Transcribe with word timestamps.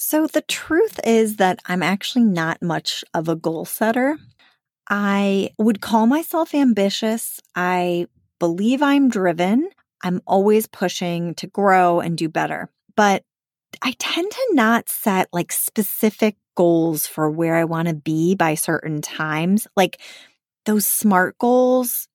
So, 0.00 0.28
the 0.28 0.42
truth 0.42 1.00
is 1.02 1.36
that 1.38 1.58
I'm 1.66 1.82
actually 1.82 2.22
not 2.22 2.62
much 2.62 3.02
of 3.14 3.28
a 3.28 3.34
goal 3.34 3.64
setter. 3.64 4.16
I 4.88 5.50
would 5.58 5.80
call 5.80 6.06
myself 6.06 6.54
ambitious. 6.54 7.40
I 7.56 8.06
believe 8.38 8.80
I'm 8.80 9.08
driven. 9.08 9.70
I'm 10.04 10.22
always 10.24 10.68
pushing 10.68 11.34
to 11.34 11.48
grow 11.48 11.98
and 11.98 12.16
do 12.16 12.28
better. 12.28 12.70
But 12.94 13.24
I 13.82 13.96
tend 13.98 14.30
to 14.30 14.48
not 14.52 14.88
set 14.88 15.30
like 15.32 15.50
specific 15.50 16.36
goals 16.54 17.08
for 17.08 17.28
where 17.28 17.56
I 17.56 17.64
want 17.64 17.88
to 17.88 17.94
be 17.94 18.36
by 18.36 18.54
certain 18.54 19.02
times. 19.02 19.66
Like 19.76 20.00
those 20.64 20.86
SMART 20.86 21.38
goals 21.38 22.06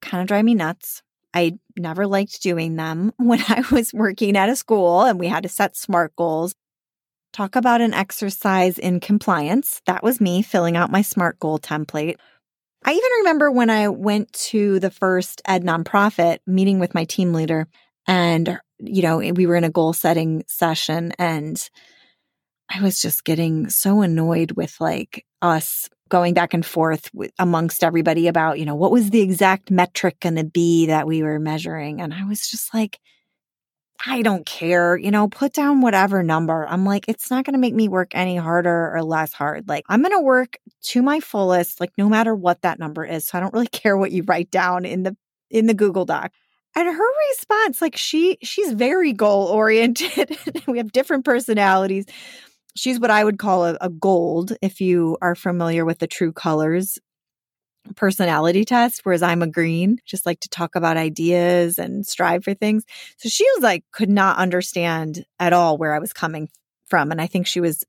kind 0.00 0.22
of 0.22 0.26
drive 0.26 0.44
me 0.44 0.56
nuts. 0.56 1.04
I 1.32 1.56
never 1.76 2.08
liked 2.08 2.42
doing 2.42 2.74
them 2.74 3.12
when 3.16 3.40
I 3.42 3.62
was 3.70 3.94
working 3.94 4.36
at 4.36 4.48
a 4.48 4.56
school 4.56 5.02
and 5.02 5.20
we 5.20 5.28
had 5.28 5.44
to 5.44 5.48
set 5.48 5.76
SMART 5.76 6.16
goals. 6.16 6.56
Talk 7.32 7.56
about 7.56 7.80
an 7.80 7.94
exercise 7.94 8.78
in 8.78 9.00
compliance. 9.00 9.80
That 9.86 10.02
was 10.02 10.20
me 10.20 10.42
filling 10.42 10.76
out 10.76 10.90
my 10.90 11.00
SMART 11.00 11.38
goal 11.38 11.58
template. 11.58 12.16
I 12.84 12.92
even 12.92 13.10
remember 13.18 13.50
when 13.50 13.70
I 13.70 13.88
went 13.88 14.32
to 14.34 14.78
the 14.80 14.90
first 14.90 15.40
ed 15.46 15.62
nonprofit 15.62 16.38
meeting 16.46 16.78
with 16.78 16.94
my 16.94 17.04
team 17.04 17.32
leader 17.32 17.68
and, 18.06 18.58
you 18.78 19.02
know, 19.02 19.20
eh, 19.20 19.30
we 19.30 19.46
were 19.46 19.56
in 19.56 19.64
a 19.64 19.70
goal 19.70 19.92
setting 19.92 20.44
session 20.46 21.12
and 21.18 21.70
I 22.68 22.82
was 22.82 23.00
just 23.00 23.24
getting 23.24 23.68
so 23.68 24.02
annoyed 24.02 24.52
with 24.52 24.76
like 24.80 25.24
us 25.40 25.88
going 26.08 26.34
back 26.34 26.52
and 26.52 26.66
forth 26.66 27.08
with, 27.14 27.30
amongst 27.38 27.82
everybody 27.82 28.28
about, 28.28 28.58
you 28.58 28.66
know, 28.66 28.74
what 28.74 28.92
was 28.92 29.10
the 29.10 29.20
exact 29.20 29.70
metric 29.70 30.20
going 30.20 30.36
to 30.36 30.44
be 30.44 30.86
that 30.86 31.06
we 31.06 31.22
were 31.22 31.38
measuring. 31.38 32.02
And 32.02 32.12
I 32.12 32.24
was 32.24 32.50
just 32.50 32.74
like, 32.74 32.98
I 34.04 34.22
don't 34.22 34.44
care, 34.44 34.96
you 34.96 35.10
know, 35.10 35.28
put 35.28 35.52
down 35.52 35.80
whatever 35.80 36.22
number. 36.22 36.66
I'm 36.66 36.84
like, 36.84 37.04
it's 37.08 37.30
not 37.30 37.44
going 37.44 37.54
to 37.54 37.60
make 37.60 37.74
me 37.74 37.88
work 37.88 38.12
any 38.14 38.36
harder 38.36 38.92
or 38.94 39.02
less 39.02 39.32
hard. 39.32 39.68
Like, 39.68 39.84
I'm 39.88 40.02
going 40.02 40.12
to 40.12 40.20
work 40.20 40.58
to 40.84 41.02
my 41.02 41.20
fullest, 41.20 41.80
like, 41.80 41.92
no 41.96 42.08
matter 42.08 42.34
what 42.34 42.62
that 42.62 42.80
number 42.80 43.04
is. 43.04 43.26
So 43.26 43.38
I 43.38 43.40
don't 43.40 43.54
really 43.54 43.66
care 43.72 43.96
what 43.96 44.10
you 44.10 44.24
write 44.24 44.50
down 44.50 44.84
in 44.84 45.04
the, 45.04 45.16
in 45.50 45.66
the 45.66 45.74
Google 45.74 46.04
Doc. 46.04 46.32
And 46.74 46.88
her 46.88 47.08
response, 47.30 47.80
like, 47.80 47.96
she, 47.96 48.38
she's 48.42 48.72
very 48.72 49.12
goal 49.12 49.46
oriented. 49.46 50.36
we 50.66 50.78
have 50.78 50.90
different 50.90 51.24
personalities. 51.24 52.06
She's 52.74 52.98
what 52.98 53.10
I 53.10 53.22
would 53.22 53.38
call 53.38 53.66
a, 53.66 53.76
a 53.80 53.90
gold, 53.90 54.54
if 54.62 54.80
you 54.80 55.18
are 55.20 55.34
familiar 55.34 55.84
with 55.84 55.98
the 55.98 56.06
true 56.06 56.32
colors 56.32 56.98
personality 57.96 58.64
test, 58.64 59.00
whereas 59.02 59.22
I'm 59.22 59.42
a 59.42 59.46
green, 59.46 59.98
just 60.04 60.26
like 60.26 60.40
to 60.40 60.48
talk 60.48 60.74
about 60.74 60.96
ideas 60.96 61.78
and 61.78 62.06
strive 62.06 62.44
for 62.44 62.54
things. 62.54 62.84
So 63.18 63.28
she 63.28 63.44
was 63.54 63.62
like, 63.62 63.84
could 63.92 64.10
not 64.10 64.38
understand 64.38 65.24
at 65.38 65.52
all 65.52 65.76
where 65.76 65.94
I 65.94 65.98
was 65.98 66.12
coming 66.12 66.48
from. 66.86 67.10
And 67.10 67.20
I 67.20 67.26
think 67.26 67.46
she 67.46 67.60
was 67.60 67.84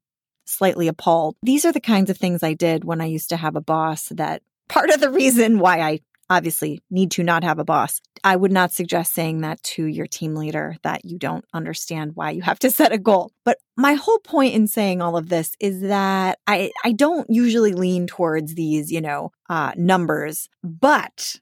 slightly 0.46 0.88
appalled. 0.88 1.36
These 1.44 1.66
are 1.66 1.72
the 1.72 1.80
kinds 1.80 2.10
of 2.10 2.18
things 2.18 2.44
I 2.44 2.54
did 2.54 2.84
when 2.84 3.02
I 3.02 3.06
used 3.06 3.30
to 3.30 3.38
have 3.38 3.56
a 3.56 3.62
boss 3.62 4.10
that 4.10 4.42
part 4.68 4.90
of 4.90 5.00
the 5.00 5.12
reason 5.12 5.60
why 5.60 5.82
I 5.82 6.00
obviously 6.38 6.82
need 6.90 7.12
to 7.12 7.24
not 7.24 7.44
have 7.44 7.60
a 7.60 7.66
boss. 7.66 8.02
I 8.24 8.36
would 8.36 8.52
not 8.52 8.72
suggest 8.72 9.14
saying 9.14 9.42
that 9.42 9.62
to 9.64 9.86
your 9.86 10.08
team 10.08 10.36
leader 10.36 10.76
that 10.84 11.06
you 11.06 11.18
don't 11.18 11.46
understand 11.54 12.12
why 12.16 12.32
you 12.32 12.42
have 12.42 12.60
to 12.60 12.72
set 12.72 12.92
a 12.92 12.98
goal. 12.98 13.32
But 13.44 13.58
my 13.78 13.94
whole 13.94 14.20
point 14.20 14.54
in 14.54 14.68
saying 14.68 15.02
all 15.02 15.18
of 15.18 15.30
this 15.30 15.56
is 15.60 15.82
that 15.82 16.40
I, 16.48 16.72
I 16.84 16.94
don't 16.94 17.28
usually 17.30 17.74
lean 17.74 18.08
towards 18.08 18.56
these, 18.56 18.92
you 18.92 19.02
know, 19.02 19.32
uh, 19.50 19.74
numbers, 19.76 20.50
but 20.64 21.40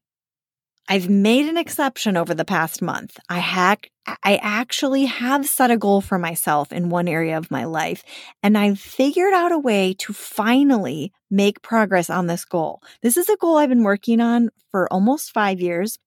I've 0.92 1.10
made 1.10 1.48
an 1.48 1.56
exception 1.56 2.18
over 2.18 2.34
the 2.34 2.44
past 2.44 2.82
month. 2.82 3.18
I 3.30 3.40
had 3.40 3.80
I 4.26 4.40
actually 4.42 5.06
have 5.06 5.48
set 5.48 5.72
a 5.72 5.78
goal 5.78 6.02
for 6.02 6.20
myself 6.20 6.74
in 6.74 6.90
one 6.90 7.08
area 7.08 7.38
of 7.38 7.50
my 7.50 7.64
life, 7.64 8.04
and 8.44 8.58
I've 8.58 8.78
figured 8.78 9.34
out 9.34 9.54
a 9.54 9.58
way 9.58 9.94
to 10.00 10.12
finally 10.12 11.14
make 11.30 11.62
progress 11.62 12.10
on 12.10 12.28
this 12.28 12.44
goal. 12.44 12.82
This 13.02 13.16
is 13.16 13.30
a 13.30 13.38
goal 13.38 13.56
I've 13.56 13.70
been 13.70 13.84
working 13.84 14.20
on 14.20 14.50
for 14.70 14.92
almost 14.92 15.32
5 15.32 15.62
years, 15.62 15.98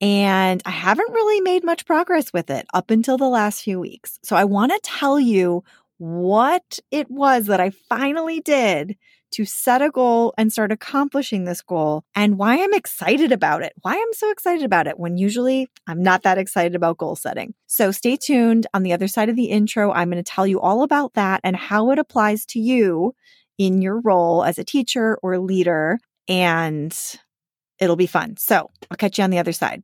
and 0.00 0.60
I 0.66 0.70
haven't 0.70 1.12
really 1.12 1.40
made 1.40 1.62
much 1.62 1.86
progress 1.86 2.32
with 2.32 2.50
it 2.50 2.66
up 2.74 2.90
until 2.90 3.18
the 3.18 3.28
last 3.28 3.62
few 3.62 3.78
weeks. 3.78 4.18
So 4.24 4.34
I 4.34 4.42
want 4.42 4.72
to 4.72 4.80
tell 4.82 5.20
you 5.20 5.62
what 5.98 6.80
it 6.90 7.08
was 7.08 7.46
that 7.46 7.60
I 7.60 7.70
finally 7.70 8.40
did 8.40 8.96
to 9.32 9.44
set 9.44 9.82
a 9.82 9.90
goal 9.90 10.34
and 10.38 10.52
start 10.52 10.72
accomplishing 10.72 11.44
this 11.44 11.60
goal 11.60 12.04
and 12.14 12.38
why 12.38 12.62
I'm 12.62 12.74
excited 12.74 13.32
about 13.32 13.62
it. 13.62 13.72
Why 13.82 13.94
I'm 13.94 14.12
so 14.12 14.30
excited 14.30 14.64
about 14.64 14.86
it 14.86 14.98
when 14.98 15.16
usually 15.16 15.68
I'm 15.86 16.02
not 16.02 16.22
that 16.22 16.38
excited 16.38 16.74
about 16.74 16.98
goal 16.98 17.16
setting. 17.16 17.54
So 17.66 17.90
stay 17.90 18.16
tuned. 18.16 18.66
On 18.74 18.82
the 18.82 18.92
other 18.92 19.08
side 19.08 19.28
of 19.28 19.36
the 19.36 19.46
intro, 19.46 19.92
I'm 19.92 20.10
going 20.10 20.22
to 20.22 20.30
tell 20.30 20.46
you 20.46 20.60
all 20.60 20.82
about 20.82 21.14
that 21.14 21.40
and 21.44 21.56
how 21.56 21.90
it 21.90 21.98
applies 21.98 22.46
to 22.46 22.60
you 22.60 23.14
in 23.58 23.82
your 23.82 24.00
role 24.00 24.44
as 24.44 24.58
a 24.58 24.64
teacher 24.64 25.18
or 25.22 25.38
leader. 25.38 25.98
And 26.28 26.96
it'll 27.78 27.96
be 27.96 28.06
fun. 28.06 28.36
So 28.36 28.70
I'll 28.90 28.96
catch 28.96 29.18
you 29.18 29.24
on 29.24 29.30
the 29.30 29.38
other 29.38 29.52
side. 29.52 29.82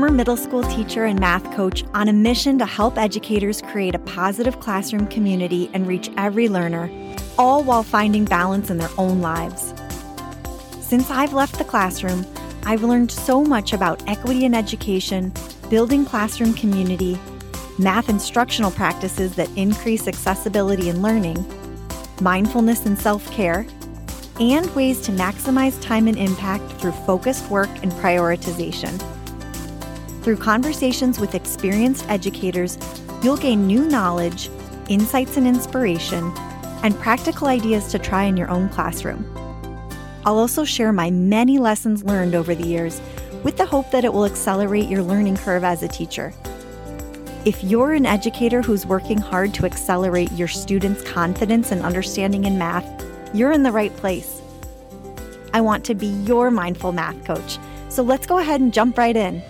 Former 0.00 0.16
middle 0.16 0.36
school 0.36 0.62
teacher 0.62 1.04
and 1.04 1.20
math 1.20 1.44
coach, 1.54 1.84
on 1.92 2.08
a 2.08 2.12
mission 2.12 2.58
to 2.58 2.64
help 2.64 2.96
educators 2.96 3.60
create 3.60 3.94
a 3.94 3.98
positive 3.98 4.58
classroom 4.58 5.06
community 5.08 5.68
and 5.74 5.86
reach 5.86 6.10
every 6.16 6.48
learner, 6.48 6.90
all 7.36 7.62
while 7.62 7.82
finding 7.82 8.24
balance 8.24 8.70
in 8.70 8.78
their 8.78 8.88
own 8.96 9.20
lives. 9.20 9.74
Since 10.80 11.10
I've 11.10 11.34
left 11.34 11.58
the 11.58 11.66
classroom, 11.66 12.24
I've 12.64 12.82
learned 12.82 13.10
so 13.12 13.44
much 13.44 13.74
about 13.74 14.02
equity 14.08 14.46
in 14.46 14.54
education, 14.54 15.34
building 15.68 16.06
classroom 16.06 16.54
community, 16.54 17.20
math 17.78 18.08
instructional 18.08 18.70
practices 18.70 19.34
that 19.34 19.50
increase 19.54 20.08
accessibility 20.08 20.88
in 20.88 21.02
learning, 21.02 21.44
mindfulness 22.22 22.86
and 22.86 22.98
self 22.98 23.30
care 23.32 23.66
and 24.40 24.74
ways 24.74 25.02
to 25.02 25.12
maximize 25.12 25.78
time 25.82 26.08
and 26.08 26.16
impact 26.16 26.64
through 26.80 26.92
focused 26.92 27.50
work 27.50 27.68
and 27.82 27.92
prioritization. 27.92 29.19
Through 30.22 30.36
conversations 30.36 31.18
with 31.18 31.34
experienced 31.34 32.04
educators, 32.10 32.76
you'll 33.22 33.38
gain 33.38 33.66
new 33.66 33.88
knowledge, 33.88 34.50
insights 34.88 35.38
and 35.38 35.46
inspiration, 35.46 36.30
and 36.82 36.98
practical 36.98 37.48
ideas 37.48 37.88
to 37.88 37.98
try 37.98 38.24
in 38.24 38.36
your 38.36 38.50
own 38.50 38.68
classroom. 38.68 39.24
I'll 40.26 40.38
also 40.38 40.64
share 40.64 40.92
my 40.92 41.10
many 41.10 41.58
lessons 41.58 42.04
learned 42.04 42.34
over 42.34 42.54
the 42.54 42.66
years 42.66 43.00
with 43.42 43.56
the 43.56 43.64
hope 43.64 43.90
that 43.92 44.04
it 44.04 44.12
will 44.12 44.26
accelerate 44.26 44.90
your 44.90 45.02
learning 45.02 45.38
curve 45.38 45.64
as 45.64 45.82
a 45.82 45.88
teacher. 45.88 46.34
If 47.46 47.64
you're 47.64 47.94
an 47.94 48.04
educator 48.04 48.60
who's 48.60 48.84
working 48.84 49.16
hard 49.16 49.54
to 49.54 49.64
accelerate 49.64 50.30
your 50.32 50.48
students' 50.48 51.02
confidence 51.02 51.72
and 51.72 51.80
understanding 51.80 52.44
in 52.44 52.58
math, 52.58 52.84
you're 53.34 53.52
in 53.52 53.62
the 53.62 53.72
right 53.72 53.96
place. 53.96 54.42
I 55.54 55.62
want 55.62 55.86
to 55.86 55.94
be 55.94 56.08
your 56.08 56.50
mindful 56.50 56.92
math 56.92 57.24
coach. 57.24 57.58
So 57.88 58.02
let's 58.02 58.26
go 58.26 58.38
ahead 58.38 58.60
and 58.60 58.74
jump 58.74 58.98
right 58.98 59.16
in. 59.16 59.42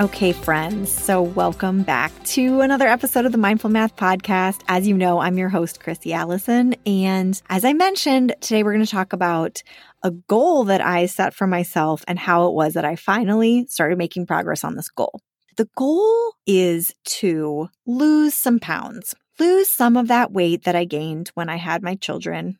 Okay, 0.00 0.32
friends. 0.32 0.90
So, 0.90 1.20
welcome 1.20 1.82
back 1.82 2.10
to 2.24 2.62
another 2.62 2.88
episode 2.88 3.26
of 3.26 3.32
the 3.32 3.38
Mindful 3.38 3.68
Math 3.68 3.96
Podcast. 3.96 4.62
As 4.66 4.88
you 4.88 4.96
know, 4.96 5.18
I'm 5.18 5.36
your 5.36 5.50
host, 5.50 5.80
Chrissy 5.80 6.14
Allison. 6.14 6.74
And 6.86 7.38
as 7.50 7.66
I 7.66 7.74
mentioned, 7.74 8.34
today 8.40 8.62
we're 8.62 8.72
going 8.72 8.82
to 8.82 8.90
talk 8.90 9.12
about 9.12 9.62
a 10.02 10.10
goal 10.10 10.64
that 10.64 10.80
I 10.80 11.04
set 11.04 11.34
for 11.34 11.46
myself 11.46 12.02
and 12.08 12.18
how 12.18 12.48
it 12.48 12.54
was 12.54 12.72
that 12.74 12.86
I 12.86 12.96
finally 12.96 13.66
started 13.66 13.98
making 13.98 14.24
progress 14.24 14.64
on 14.64 14.74
this 14.74 14.88
goal. 14.88 15.20
The 15.58 15.68
goal 15.76 16.32
is 16.46 16.94
to 17.18 17.68
lose 17.84 18.32
some 18.32 18.58
pounds, 18.58 19.14
lose 19.38 19.68
some 19.68 19.98
of 19.98 20.08
that 20.08 20.32
weight 20.32 20.64
that 20.64 20.74
I 20.74 20.86
gained 20.86 21.30
when 21.34 21.50
I 21.50 21.56
had 21.56 21.82
my 21.82 21.94
children, 21.94 22.56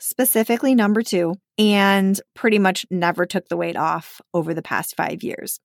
specifically 0.00 0.74
number 0.74 1.02
two, 1.02 1.36
and 1.56 2.20
pretty 2.34 2.58
much 2.58 2.84
never 2.90 3.26
took 3.26 3.46
the 3.46 3.56
weight 3.56 3.76
off 3.76 4.20
over 4.34 4.54
the 4.54 4.62
past 4.62 4.96
five 4.96 5.22
years. 5.22 5.60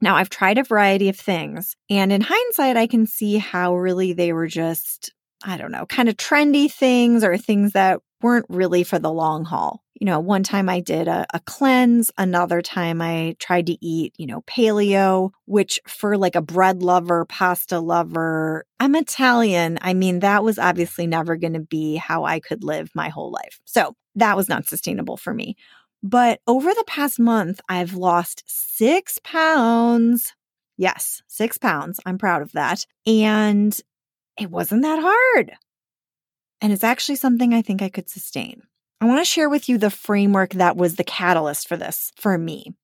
Now, 0.00 0.16
I've 0.16 0.30
tried 0.30 0.58
a 0.58 0.64
variety 0.64 1.08
of 1.08 1.16
things, 1.16 1.76
and 1.88 2.12
in 2.12 2.20
hindsight, 2.20 2.76
I 2.76 2.86
can 2.86 3.06
see 3.06 3.38
how 3.38 3.76
really 3.76 4.12
they 4.12 4.32
were 4.32 4.46
just, 4.46 5.12
I 5.44 5.56
don't 5.56 5.72
know, 5.72 5.86
kind 5.86 6.08
of 6.08 6.16
trendy 6.16 6.70
things 6.70 7.24
or 7.24 7.36
things 7.36 7.72
that 7.72 8.00
weren't 8.24 8.46
really 8.48 8.82
for 8.82 8.98
the 8.98 9.12
long 9.12 9.44
haul. 9.44 9.84
You 10.00 10.06
know, 10.06 10.18
one 10.18 10.42
time 10.42 10.68
I 10.68 10.80
did 10.80 11.08
a, 11.08 11.26
a, 11.32 11.40
cleanse, 11.40 12.10
another 12.18 12.62
time 12.62 13.00
I 13.00 13.36
tried 13.38 13.66
to 13.66 13.76
eat, 13.84 14.14
you 14.16 14.26
know, 14.26 14.40
paleo, 14.42 15.30
which 15.44 15.78
for 15.86 16.16
like 16.16 16.34
a 16.34 16.42
bread 16.42 16.82
lover, 16.82 17.26
pasta 17.26 17.78
lover, 17.78 18.64
I'm 18.80 18.94
Italian. 18.96 19.78
I 19.82 19.94
mean, 19.94 20.20
that 20.20 20.42
was 20.42 20.58
obviously 20.58 21.06
never 21.06 21.36
going 21.36 21.52
to 21.52 21.60
be 21.60 21.96
how 21.96 22.24
I 22.24 22.40
could 22.40 22.64
live 22.64 22.90
my 22.94 23.10
whole 23.10 23.30
life. 23.30 23.60
So 23.66 23.94
that 24.16 24.36
was 24.36 24.48
not 24.48 24.66
sustainable 24.66 25.16
for 25.16 25.34
me. 25.34 25.56
But 26.06 26.40
over 26.46 26.68
the 26.68 26.84
past 26.86 27.18
month, 27.18 27.62
I've 27.66 27.94
lost 27.94 28.44
six 28.46 29.18
pounds. 29.24 30.34
Yes, 30.76 31.22
six 31.26 31.56
pounds. 31.56 31.98
I'm 32.04 32.18
proud 32.18 32.42
of 32.42 32.52
that. 32.52 32.84
And 33.06 33.74
it 34.38 34.50
wasn't 34.50 34.82
that 34.82 34.98
hard. 35.02 35.54
And 36.60 36.74
it's 36.74 36.84
actually 36.84 37.16
something 37.16 37.54
I 37.54 37.62
think 37.62 37.80
I 37.80 37.88
could 37.88 38.10
sustain. 38.10 38.64
I 39.00 39.06
want 39.06 39.20
to 39.20 39.24
share 39.24 39.48
with 39.48 39.66
you 39.66 39.78
the 39.78 39.88
framework 39.88 40.50
that 40.50 40.76
was 40.76 40.96
the 40.96 41.04
catalyst 41.04 41.68
for 41.68 41.78
this 41.78 42.12
for 42.16 42.36
me. 42.36 42.74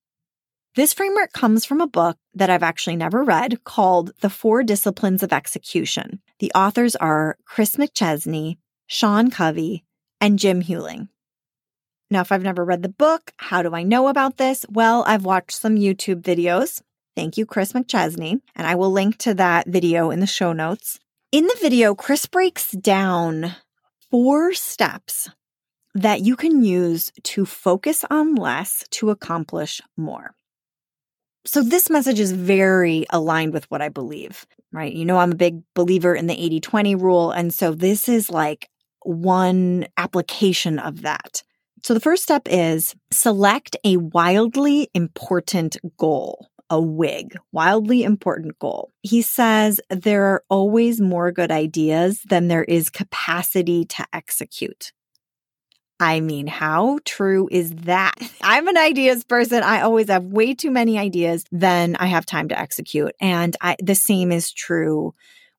This 0.75 0.94
framework 0.94 1.32
comes 1.34 1.66
from 1.66 1.82
a 1.82 1.87
book 1.87 2.16
that 2.32 2.49
I've 2.49 2.62
actually 2.62 2.96
never 2.96 3.23
read 3.23 3.64
called 3.64 4.12
The 4.23 4.31
Four 4.31 4.62
Disciplines 4.62 5.23
of 5.23 5.32
Execution. 5.32 6.23
The 6.38 6.52
authors 6.55 6.96
are 6.96 7.37
Chris 7.44 7.76
McChesney, 7.76 8.56
Sean 8.87 9.31
Covey, 9.31 9.84
and 10.23 10.38
Jim 10.38 10.62
Huling. 10.62 11.08
Now, 12.11 12.23
if 12.23 12.33
I've 12.33 12.43
never 12.43 12.65
read 12.65 12.83
the 12.83 12.89
book, 12.89 13.33
how 13.37 13.62
do 13.62 13.73
I 13.75 13.85
know 13.85 14.09
about 14.09 14.37
this? 14.37 14.67
Well, 14.69 15.05
I've 15.07 15.25
watched 15.25 15.53
some 15.53 15.77
YouTube 15.77 16.23
videos. 16.23 16.83
Thank 17.15 17.39
you, 17.39 17.47
Chris 17.47 17.73
McChesney. 17.73 18.41
And 18.57 18.67
I 18.67 18.75
will 18.75 18.91
link 18.91 19.19
to 19.19 19.35
that 19.35 19.69
video 19.69 20.11
in 20.11 20.19
the 20.19 20.27
show 20.27 20.53
notes. 20.53 20.99
In 21.31 21.47
the 21.47 21.59
video, 21.61 21.95
Chris 21.95 22.27
breaks 22.27 22.73
down 22.73 23.55
four 24.11 24.53
steps 24.55 25.29
that 25.95 26.23
you 26.23 26.35
can 26.35 26.65
use 26.65 27.12
to 27.23 27.47
focus 27.47 28.05
on 28.11 28.35
less 28.35 28.85
to 28.91 29.11
accomplish 29.11 29.81
more. 29.97 30.35
So, 31.47 31.62
this 31.62 31.89
message 31.89 32.21
is 32.21 32.33
very 32.33 33.07
aligned 33.11 33.53
with 33.53 33.71
what 33.71 33.81
I 33.81 33.89
believe, 33.89 34.47
right? 34.73 34.93
You 34.93 35.05
know, 35.05 35.19
I'm 35.19 35.33
a 35.33 35.37
big 35.37 35.62
believer 35.75 36.15
in 36.15 36.27
the 36.27 36.39
80 36.39 36.61
20 36.61 36.95
rule. 36.97 37.31
And 37.31 37.55
so, 37.55 37.73
this 37.73 38.09
is 38.09 38.31
like 38.31 38.69
one 39.05 39.87
application 39.97 40.79
of 40.79 41.03
that. 41.03 41.43
So, 41.82 41.94
the 41.94 42.00
first 42.00 42.23
step 42.23 42.43
is 42.47 42.94
select 43.11 43.77
a 43.85 43.97
wildly 43.97 44.88
important 44.94 45.77
goal 45.97 46.50
a 46.71 46.81
wig, 46.81 47.37
wildly 47.50 48.05
important 48.05 48.59
goal. 48.61 48.93
He 49.03 49.23
says 49.23 49.81
there 49.91 50.25
are 50.27 50.44
always 50.49 51.00
more 51.00 51.32
good 51.32 51.50
ideas 51.50 52.23
than 52.29 52.47
there 52.47 52.65
is 52.65 52.88
capacity 52.88 53.85
to 53.87 54.06
execute. 54.12 54.93
I 55.99 56.21
mean, 56.21 56.47
how 56.47 57.00
true 57.05 57.49
is 57.50 57.73
that? 57.73 58.15
I'm 58.41 58.69
an 58.69 58.79
ideas 58.79 59.25
person. 59.25 59.62
I 59.62 59.83
always 59.83 60.09
have 60.09 60.25
way 60.25 60.55
too 60.55 60.71
many 60.71 60.97
ideas 60.97 61.44
than 61.50 61.97
I 61.97 62.06
have 62.06 62.25
time 62.25 62.49
to 62.49 62.59
execute. 62.59 63.12
And 63.21 63.56
I, 63.61 63.76
the 63.83 63.97
same 63.97 64.33
is 64.33 64.53
true 64.53 65.12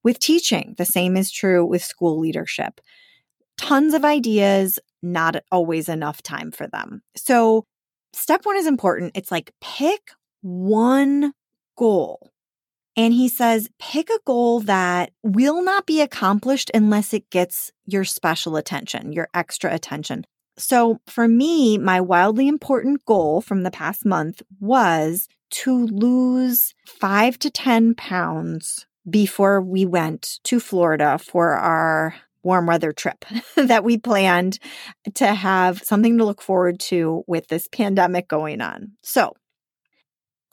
with 0.03 0.17
teaching. 0.17 0.73
The 0.77 0.85
same 0.85 1.15
is 1.15 1.29
true 1.29 1.63
with 1.63 1.83
school 1.83 2.19
leadership. 2.19 2.81
Tons 3.57 3.93
of 3.93 4.03
ideas, 4.03 4.79
not 5.01 5.37
always 5.51 5.89
enough 5.89 6.21
time 6.21 6.51
for 6.51 6.67
them. 6.67 7.01
So 7.15 7.65
step 8.13 8.41
one 8.45 8.57
is 8.57 8.67
important. 8.67 9.13
It's 9.15 9.31
like 9.31 9.53
pick 9.61 10.11
one 10.41 11.33
goal. 11.77 12.31
And 12.97 13.13
he 13.13 13.29
says, 13.29 13.69
pick 13.79 14.09
a 14.09 14.19
goal 14.25 14.59
that 14.61 15.11
will 15.23 15.63
not 15.63 15.85
be 15.85 16.01
accomplished 16.01 16.69
unless 16.73 17.13
it 17.13 17.29
gets 17.29 17.71
your 17.85 18.03
special 18.03 18.57
attention, 18.57 19.13
your 19.13 19.29
extra 19.33 19.73
attention. 19.73 20.25
So 20.57 20.99
for 21.07 21.27
me, 21.27 21.77
my 21.77 22.01
wildly 22.01 22.47
important 22.47 23.05
goal 23.05 23.41
from 23.41 23.63
the 23.63 23.71
past 23.71 24.05
month 24.05 24.41
was 24.59 25.27
to 25.51 25.85
lose 25.87 26.73
five 26.85 27.39
to 27.39 27.49
10 27.49 27.95
pounds 27.95 28.85
before 29.09 29.61
we 29.61 29.85
went 29.85 30.39
to 30.43 30.59
Florida 30.59 31.17
for 31.17 31.53
our 31.53 32.15
warm 32.43 32.65
weather 32.65 32.91
trip 32.91 33.25
that 33.55 33.83
we 33.83 33.97
planned 33.97 34.59
to 35.15 35.27
have 35.27 35.83
something 35.83 36.17
to 36.17 36.25
look 36.25 36.41
forward 36.41 36.79
to 36.79 37.23
with 37.27 37.47
this 37.47 37.67
pandemic 37.67 38.27
going 38.27 38.61
on. 38.61 38.91
So 39.01 39.35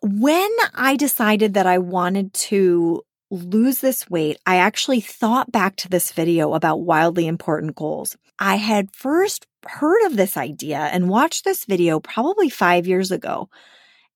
when 0.03 0.51
I 0.75 0.97
decided 0.97 1.55
that 1.55 1.67
I 1.67 1.79
wanted 1.79 2.33
to 2.35 3.03
lose 3.31 3.81
this 3.81 4.09
weight, 4.09 4.39
I 4.47 4.57
actually 4.57 5.01
thought 5.01 5.53
back 5.53 5.77
to 5.77 5.89
this 5.89 6.13
video 6.13 6.55
about 6.55 6.81
wildly 6.81 7.27
important 7.27 7.75
goals. 7.75 8.17
I 8.39 8.57
had 8.57 8.95
first 8.95 9.47
heard 9.67 10.07
of 10.07 10.17
this 10.17 10.37
idea 10.37 10.79
and 10.79 11.09
watched 11.09 11.45
this 11.45 11.65
video 11.65 12.01
probably 12.01 12.49
five 12.49 12.87
years 12.87 13.11
ago. 13.11 13.49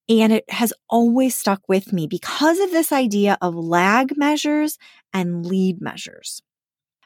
And 0.08 0.32
it 0.32 0.50
has 0.50 0.72
always 0.88 1.34
stuck 1.34 1.62
with 1.68 1.92
me 1.92 2.06
because 2.06 2.58
of 2.58 2.70
this 2.70 2.92
idea 2.92 3.38
of 3.40 3.54
lag 3.54 4.16
measures 4.16 4.78
and 5.12 5.46
lead 5.46 5.80
measures. 5.80 6.42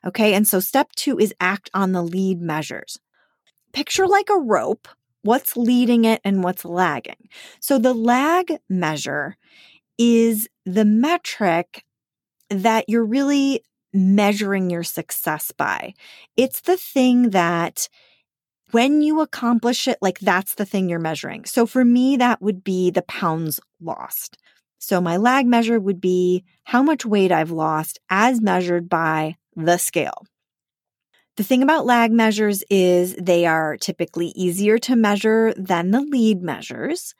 Okay. 0.06 0.34
And 0.34 0.46
so 0.46 0.60
step 0.60 0.92
two 0.92 1.18
is 1.18 1.34
act 1.40 1.70
on 1.74 1.92
the 1.92 2.02
lead 2.02 2.40
measures. 2.40 2.98
Picture 3.72 4.06
like 4.06 4.28
a 4.30 4.38
rope 4.38 4.88
what's 5.22 5.56
leading 5.56 6.04
it 6.04 6.20
and 6.24 6.44
what's 6.44 6.64
lagging. 6.64 7.28
So 7.60 7.78
the 7.78 7.94
lag 7.94 8.58
measure 8.68 9.36
is 9.98 10.48
the 10.64 10.84
metric 10.84 11.84
that 12.50 12.86
you're 12.88 13.04
really 13.04 13.62
measuring 13.92 14.70
your 14.70 14.84
success 14.84 15.52
by. 15.56 15.94
It's 16.36 16.60
the 16.62 16.76
thing 16.76 17.30
that 17.30 17.88
when 18.72 19.02
you 19.02 19.20
accomplish 19.20 19.88
it, 19.88 19.98
like 20.00 20.18
that's 20.20 20.54
the 20.54 20.64
thing 20.66 20.88
you're 20.88 20.98
measuring. 20.98 21.44
So 21.44 21.66
for 21.66 21.84
me, 21.84 22.16
that 22.16 22.42
would 22.42 22.64
be 22.64 22.90
the 22.90 23.02
pounds 23.02 23.60
lost. 23.80 24.38
So 24.78 25.00
my 25.00 25.16
lag 25.16 25.46
measure 25.46 25.80
would 25.80 26.00
be 26.00 26.44
how 26.64 26.82
much 26.82 27.06
weight 27.06 27.32
I've 27.32 27.50
lost 27.50 27.98
as 28.10 28.40
measured 28.40 28.88
by 28.88 29.36
the 29.56 29.78
scale. 29.78 30.24
The 31.36 31.42
thing 31.42 31.62
about 31.62 31.84
lag 31.84 32.12
measures 32.12 32.62
is 32.70 33.14
they 33.16 33.44
are 33.44 33.76
typically 33.76 34.28
easier 34.28 34.78
to 34.78 34.96
measure 34.96 35.52
than 35.56 35.90
the 35.90 36.00
lead 36.00 36.42
measures. 36.42 37.14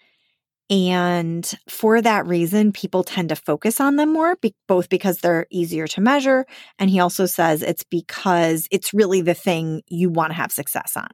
And 0.70 1.48
for 1.68 2.00
that 2.00 2.26
reason, 2.26 2.72
people 2.72 3.04
tend 3.04 3.28
to 3.28 3.36
focus 3.36 3.80
on 3.80 3.96
them 3.96 4.12
more, 4.12 4.36
both 4.66 4.88
because 4.88 5.18
they're 5.18 5.46
easier 5.50 5.86
to 5.88 6.00
measure. 6.00 6.46
And 6.78 6.90
he 6.90 6.98
also 6.98 7.26
says 7.26 7.62
it's 7.62 7.84
because 7.84 8.66
it's 8.70 8.94
really 8.94 9.20
the 9.20 9.34
thing 9.34 9.82
you 9.88 10.08
want 10.08 10.30
to 10.30 10.36
have 10.36 10.50
success 10.50 10.96
on. 10.96 11.10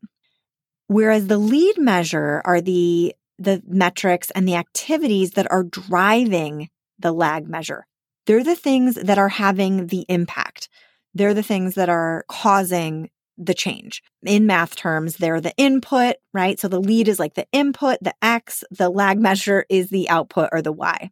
Whereas 0.87 1.27
the 1.27 1.39
lead 1.39 1.79
measure 1.79 2.41
are 2.45 2.61
the, 2.61 3.15
the 3.39 3.63
metrics 3.67 4.31
and 4.31 4.47
the 4.47 4.57
activities 4.57 5.33
that 5.33 5.51
are 5.51 5.65
driving 5.65 6.69
the 6.99 7.13
lag 7.13 7.49
measure. 7.49 7.85
They're 8.27 8.45
the 8.45 8.55
things 8.55 8.95
that 8.95 9.19
are 9.19 9.29
having 9.29 9.89
the 9.89 10.07
impact. 10.09 10.69
They're 11.15 11.35
the 11.35 11.43
things 11.43 11.75
that 11.75 11.89
are 11.89 12.25
causing 12.29 13.11
the 13.39 13.55
change. 13.55 14.03
In 14.23 14.47
math 14.47 14.77
terms, 14.77 15.17
they're 15.17 15.41
the 15.41 15.55
input, 15.57 16.17
right? 16.33 16.59
So 16.59 16.69
the 16.69 16.81
lead 16.81 17.09
is 17.09 17.19
like 17.19 17.35
the 17.35 17.47
input, 17.53 17.99
the 18.01 18.15
X, 18.23 18.63
the 18.71 18.89
lag 18.89 19.19
measure 19.19 19.65
is 19.69 19.91
the 19.91 20.09
output 20.09 20.51
or 20.53 20.63
the 20.63 20.73
Y. 20.73 21.11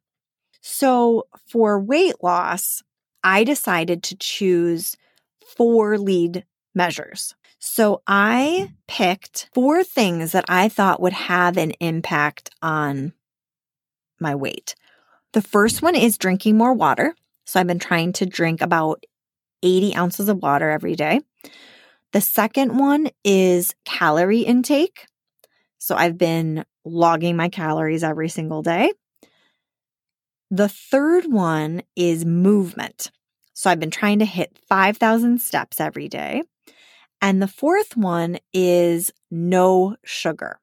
So 0.61 1.26
for 1.47 1.80
weight 1.80 2.23
loss, 2.23 2.83
I 3.25 3.45
decided 3.45 4.02
to 4.04 4.16
choose 4.16 4.97
four 5.57 5.99
lead 5.99 6.45
measures. 6.75 7.35
So 7.59 8.02
I 8.07 8.73
picked 8.88 9.50
four 9.52 9.85
things 9.85 10.33
that 10.33 10.47
I 10.49 10.69
thought 10.69 11.02
would 11.02 11.12
have 11.12 11.57
an 11.57 11.73
impact 11.73 12.50
on 12.62 13.12
my 14.19 14.35
weight. 14.35 14.75
The 15.33 15.42
first 15.42 15.83
one 15.83 15.95
is 15.95 16.19
drinking 16.19 16.57
more 16.57 16.73
water. 16.73 17.14
So 17.45 17.61
I've 17.61 17.66
been 17.66 17.78
trying 17.78 18.12
to 18.14 18.26
drink 18.26 18.61
about 18.62 19.04
80 19.62 19.95
ounces 19.97 20.29
of 20.29 20.43
water 20.43 20.71
every 20.71 20.95
day. 20.95 21.21
The 22.12 22.21
second 22.21 22.76
one 22.79 23.09
is 23.25 23.75
calorie 23.85 24.40
intake. 24.40 25.07
So 25.79 25.95
I've 25.95 26.19
been 26.19 26.64
logging 26.85 27.37
my 27.37 27.49
calories 27.49 28.02
every 28.02 28.29
single 28.29 28.62
day. 28.62 28.93
The 30.50 30.69
third 30.69 31.26
one 31.31 31.83
is 31.95 32.25
movement. 32.25 33.12
So 33.55 33.71
I've 33.71 33.79
been 33.81 33.90
trying 33.90 34.19
to 34.19 34.25
hit 34.25 34.59
5,000 34.69 35.40
steps 35.40 35.81
every 35.81 36.09
day. 36.09 36.43
And 37.23 37.40
the 37.40 37.49
fourth 37.49 37.97
one 37.97 38.38
is 38.52 39.12
no 39.31 39.97
sugar. 40.05 40.59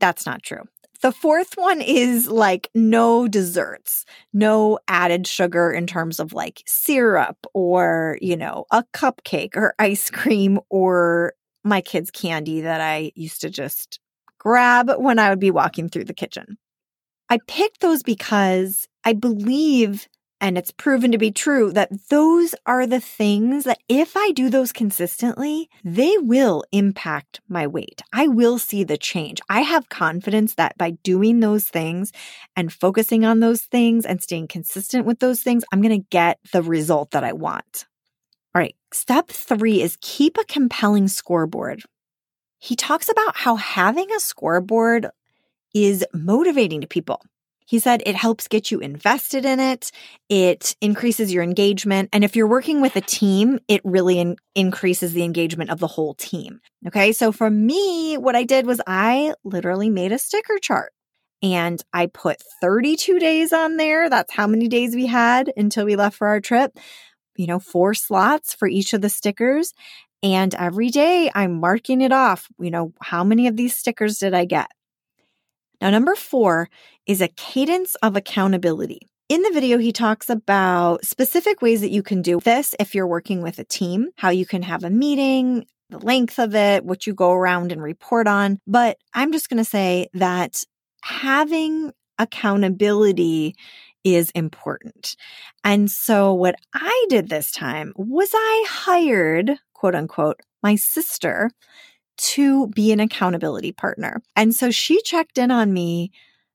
That's 0.00 0.24
not 0.24 0.42
true. 0.42 0.62
The 1.02 1.12
fourth 1.12 1.54
one 1.56 1.80
is 1.80 2.28
like 2.28 2.70
no 2.74 3.28
desserts, 3.28 4.04
no 4.32 4.78
added 4.88 5.26
sugar 5.26 5.70
in 5.70 5.86
terms 5.86 6.18
of 6.20 6.32
like 6.32 6.62
syrup 6.66 7.36
or, 7.54 8.18
you 8.20 8.36
know, 8.36 8.64
a 8.70 8.84
cupcake 8.94 9.56
or 9.56 9.74
ice 9.78 10.10
cream 10.10 10.60
or 10.70 11.34
my 11.64 11.80
kids' 11.80 12.10
candy 12.10 12.60
that 12.60 12.80
I 12.80 13.12
used 13.14 13.40
to 13.40 13.50
just 13.50 14.00
grab 14.38 14.90
when 14.98 15.18
I 15.18 15.30
would 15.30 15.40
be 15.40 15.50
walking 15.50 15.88
through 15.88 16.04
the 16.04 16.14
kitchen. 16.14 16.58
I 17.28 17.38
picked 17.48 17.80
those 17.80 18.02
because 18.02 18.86
I 19.04 19.12
believe 19.12 20.06
and 20.40 20.58
it's 20.58 20.70
proven 20.70 21.12
to 21.12 21.18
be 21.18 21.30
true 21.30 21.72
that 21.72 21.90
those 22.10 22.54
are 22.66 22.86
the 22.86 23.00
things 23.00 23.64
that 23.64 23.78
if 23.88 24.16
I 24.16 24.32
do 24.32 24.50
those 24.50 24.72
consistently, 24.72 25.70
they 25.82 26.16
will 26.18 26.64
impact 26.72 27.40
my 27.48 27.66
weight. 27.66 28.02
I 28.12 28.28
will 28.28 28.58
see 28.58 28.84
the 28.84 28.98
change. 28.98 29.40
I 29.48 29.62
have 29.62 29.88
confidence 29.88 30.54
that 30.54 30.76
by 30.76 30.90
doing 31.02 31.40
those 31.40 31.66
things 31.68 32.12
and 32.54 32.72
focusing 32.72 33.24
on 33.24 33.40
those 33.40 33.62
things 33.62 34.04
and 34.04 34.22
staying 34.22 34.48
consistent 34.48 35.06
with 35.06 35.20
those 35.20 35.42
things, 35.42 35.64
I'm 35.72 35.80
going 35.80 36.00
to 36.00 36.08
get 36.10 36.38
the 36.52 36.62
result 36.62 37.12
that 37.12 37.24
I 37.24 37.32
want. 37.32 37.86
All 38.54 38.60
right. 38.60 38.76
Step 38.92 39.28
three 39.28 39.80
is 39.80 39.98
keep 40.00 40.38
a 40.38 40.44
compelling 40.44 41.08
scoreboard. 41.08 41.82
He 42.58 42.76
talks 42.76 43.08
about 43.08 43.36
how 43.36 43.56
having 43.56 44.10
a 44.12 44.20
scoreboard 44.20 45.08
is 45.74 46.04
motivating 46.14 46.80
to 46.80 46.86
people. 46.86 47.22
He 47.66 47.80
said 47.80 48.02
it 48.06 48.14
helps 48.14 48.48
get 48.48 48.70
you 48.70 48.78
invested 48.78 49.44
in 49.44 49.58
it. 49.60 49.90
It 50.28 50.76
increases 50.80 51.32
your 51.32 51.42
engagement. 51.42 52.08
And 52.12 52.24
if 52.24 52.36
you're 52.36 52.46
working 52.46 52.80
with 52.80 52.94
a 52.96 53.00
team, 53.00 53.58
it 53.68 53.80
really 53.84 54.20
in- 54.20 54.36
increases 54.54 55.12
the 55.12 55.24
engagement 55.24 55.70
of 55.70 55.80
the 55.80 55.88
whole 55.88 56.14
team. 56.14 56.60
Okay. 56.86 57.12
So 57.12 57.32
for 57.32 57.50
me, 57.50 58.16
what 58.16 58.36
I 58.36 58.44
did 58.44 58.66
was 58.66 58.80
I 58.86 59.34
literally 59.44 59.90
made 59.90 60.12
a 60.12 60.18
sticker 60.18 60.58
chart 60.58 60.92
and 61.42 61.82
I 61.92 62.06
put 62.06 62.40
32 62.60 63.18
days 63.18 63.52
on 63.52 63.76
there. 63.76 64.08
That's 64.08 64.32
how 64.32 64.46
many 64.46 64.68
days 64.68 64.94
we 64.94 65.06
had 65.06 65.52
until 65.56 65.84
we 65.84 65.96
left 65.96 66.16
for 66.16 66.28
our 66.28 66.40
trip. 66.40 66.78
You 67.34 67.48
know, 67.48 67.58
four 67.58 67.94
slots 67.94 68.54
for 68.54 68.68
each 68.68 68.94
of 68.94 69.02
the 69.02 69.10
stickers. 69.10 69.74
And 70.22 70.54
every 70.54 70.88
day 70.88 71.30
I'm 71.34 71.60
marking 71.60 72.00
it 72.00 72.12
off. 72.12 72.46
You 72.58 72.70
know, 72.70 72.92
how 73.02 73.24
many 73.24 73.48
of 73.48 73.56
these 73.56 73.76
stickers 73.76 74.18
did 74.18 74.34
I 74.34 74.44
get? 74.44 74.68
Now, 75.80 75.90
number 75.90 76.14
four 76.14 76.68
is 77.06 77.20
a 77.20 77.28
cadence 77.28 77.94
of 77.96 78.16
accountability. 78.16 79.00
In 79.28 79.42
the 79.42 79.50
video, 79.50 79.78
he 79.78 79.92
talks 79.92 80.30
about 80.30 81.04
specific 81.04 81.60
ways 81.60 81.80
that 81.80 81.90
you 81.90 82.02
can 82.02 82.22
do 82.22 82.38
this 82.40 82.74
if 82.78 82.94
you're 82.94 83.06
working 83.06 83.42
with 83.42 83.58
a 83.58 83.64
team, 83.64 84.10
how 84.16 84.30
you 84.30 84.46
can 84.46 84.62
have 84.62 84.84
a 84.84 84.90
meeting, 84.90 85.66
the 85.90 85.98
length 85.98 86.38
of 86.38 86.54
it, 86.54 86.84
what 86.84 87.06
you 87.06 87.14
go 87.14 87.32
around 87.32 87.72
and 87.72 87.82
report 87.82 88.28
on. 88.28 88.58
But 88.66 88.98
I'm 89.14 89.32
just 89.32 89.48
going 89.48 89.58
to 89.58 89.68
say 89.68 90.08
that 90.14 90.62
having 91.02 91.92
accountability 92.18 93.54
is 94.04 94.30
important. 94.30 95.16
And 95.64 95.90
so 95.90 96.32
what 96.32 96.54
I 96.72 97.06
did 97.08 97.28
this 97.28 97.50
time 97.50 97.92
was 97.96 98.30
I 98.32 98.66
hired, 98.68 99.58
quote 99.74 99.96
unquote, 99.96 100.40
my 100.62 100.76
sister 100.76 101.50
to 102.16 102.68
be 102.68 102.92
an 102.92 103.00
accountability 103.00 103.72
partner. 103.72 104.22
And 104.34 104.54
so 104.54 104.70
she 104.70 105.00
checked 105.02 105.38
in 105.38 105.50
on 105.50 105.72
me 105.72 106.10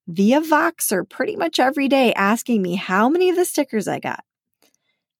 via 0.07 0.41
Voxer 0.41 1.07
pretty 1.07 1.35
much 1.35 1.59
every 1.59 1.87
day, 1.87 2.13
asking 2.13 2.61
me 2.61 2.75
how 2.75 3.09
many 3.09 3.29
of 3.29 3.35
the 3.35 3.45
stickers 3.45 3.87
I 3.87 3.99
got. 3.99 4.23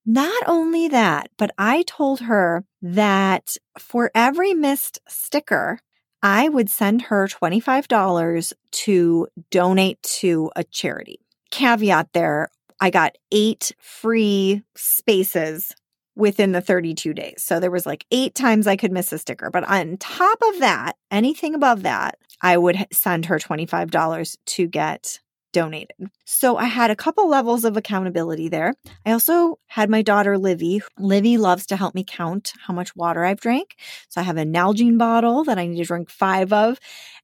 Not 0.06 0.44
only 0.48 0.88
that, 0.88 1.30
but 1.38 1.52
I 1.58 1.84
told 1.84 2.22
her 2.22 2.66
that 2.82 3.56
for 3.78 4.10
every 4.16 4.54
missed 4.54 5.00
sticker, 5.08 5.80
I 6.24 6.50
would 6.50 6.70
send 6.70 7.04
her 7.04 7.28
$25 7.28 8.54
to 8.72 9.28
donate 9.50 10.02
to 10.04 10.52
a 10.56 10.64
charity. 10.64 11.20
Caveat 11.52 12.14
there, 12.14 12.50
I 12.80 12.90
got 12.90 13.18
eight 13.32 13.74
free 13.80 14.64
spaces 14.76 15.76
within 16.16 16.52
the 16.52 16.62
32 16.62 17.14
days. 17.14 17.44
So 17.44 17.60
there 17.60 17.72
was 17.72 17.86
like 17.86 18.06
eight 18.12 18.36
times 18.36 18.68
I 18.68 18.76
could 18.76 18.92
miss 18.92 19.12
a 19.14 19.18
sticker. 19.18 19.50
But 19.50 19.64
on 19.64 19.98
top 19.98 20.40
of 20.50 20.60
that, 20.60 20.94
anything 21.10 21.56
above 21.56 21.84
that, 21.84 22.18
I 22.42 22.58
would 22.58 22.88
send 22.92 23.26
her 23.26 23.40
$25 23.40 24.38
to 24.46 24.68
get 24.68 25.20
donated. 25.54 26.10
So 26.26 26.58
I 26.58 26.66
had 26.66 26.92
a 26.92 26.96
couple 26.96 27.30
levels 27.30 27.66
of 27.66 27.78
accountability 27.78 28.50
there. 28.50 28.74
I 29.06 29.12
also 29.12 29.60
had 29.68 29.90
my 29.90 30.02
daughter 30.02 30.38
Livy. 30.38 30.82
Livy 30.98 31.38
loves 31.38 31.66
to 31.68 31.76
help 31.76 31.94
me 31.94 32.06
count 32.08 32.54
how 32.66 32.74
much 32.74 32.96
water 32.96 33.26
I've 33.26 33.42
drank. 33.42 33.76
So 34.10 34.22
I 34.22 34.24
have 34.24 34.38
a 34.38 34.46
Nalgene 34.46 34.98
bottle 34.98 35.44
that 35.46 35.58
I 35.58 35.68
need 35.68 35.78
to 35.78 35.84
drink 35.84 36.10
five 36.10 36.54
of. 36.54 36.80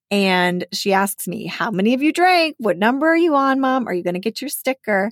And 0.10 0.65
she 0.74 0.94
asks 0.94 1.27
me, 1.27 1.48
How 1.48 1.72
many 1.72 1.94
of 1.94 2.01
you 2.01 2.13
drank? 2.13 2.56
What 2.60 2.77
number 2.77 3.08
are 3.08 3.17
you 3.17 3.36
on, 3.36 3.60
mom? 3.60 3.88
Are 3.88 3.94
you 3.94 4.03
going 4.03 4.13
to 4.13 4.20
get 4.20 4.41
your 4.41 4.50
sticker? 4.50 5.12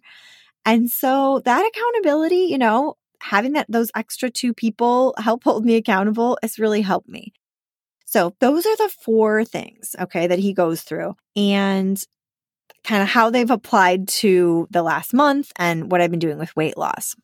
And 0.65 0.89
so 0.89 1.41
that 1.45 1.65
accountability, 1.65 2.47
you 2.49 2.57
know, 2.57 2.95
having 3.21 3.53
that 3.53 3.65
those 3.69 3.91
extra 3.95 4.29
two 4.29 4.53
people 4.53 5.13
help 5.17 5.43
hold 5.43 5.65
me 5.65 5.75
accountable 5.75 6.37
has 6.41 6.59
really 6.59 6.81
helped 6.81 7.09
me. 7.09 7.33
So 8.05 8.35
those 8.39 8.65
are 8.65 8.77
the 8.77 8.89
four 9.01 9.43
things, 9.43 9.95
okay, 9.99 10.27
that 10.27 10.39
he 10.39 10.53
goes 10.53 10.81
through 10.81 11.15
and 11.35 12.01
kind 12.83 13.01
of 13.01 13.09
how 13.09 13.29
they've 13.29 13.49
applied 13.49 14.07
to 14.07 14.67
the 14.69 14.83
last 14.83 15.13
month 15.13 15.51
and 15.57 15.91
what 15.91 16.01
I've 16.01 16.11
been 16.11 16.19
doing 16.19 16.37
with 16.37 16.55
weight 16.55 16.77
loss. 16.77 17.15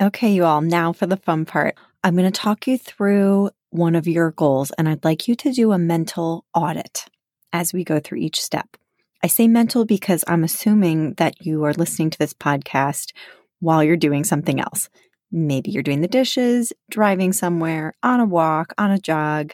Okay, 0.00 0.32
you 0.32 0.44
all, 0.44 0.60
now 0.60 0.92
for 0.92 1.06
the 1.06 1.16
fun 1.16 1.44
part. 1.44 1.74
I'm 2.04 2.16
going 2.16 2.30
to 2.30 2.40
talk 2.40 2.66
you 2.66 2.78
through 2.78 3.50
one 3.70 3.96
of 3.96 4.06
your 4.06 4.30
goals 4.30 4.70
and 4.78 4.88
I'd 4.88 5.04
like 5.04 5.26
you 5.26 5.34
to 5.36 5.52
do 5.52 5.72
a 5.72 5.78
mental 5.78 6.44
audit 6.54 7.06
as 7.52 7.72
we 7.72 7.82
go 7.84 7.98
through 7.98 8.18
each 8.18 8.40
step. 8.40 8.76
I 9.22 9.26
say 9.26 9.48
mental 9.48 9.84
because 9.84 10.22
I'm 10.28 10.44
assuming 10.44 11.14
that 11.14 11.44
you 11.44 11.64
are 11.64 11.72
listening 11.72 12.10
to 12.10 12.18
this 12.18 12.34
podcast 12.34 13.12
while 13.60 13.82
you're 13.82 13.96
doing 13.96 14.24
something 14.24 14.60
else. 14.60 14.88
Maybe 15.32 15.70
you're 15.70 15.82
doing 15.82 16.00
the 16.00 16.08
dishes, 16.08 16.72
driving 16.90 17.32
somewhere, 17.32 17.94
on 18.02 18.20
a 18.20 18.24
walk, 18.24 18.72
on 18.78 18.90
a 18.90 18.98
jog, 18.98 19.52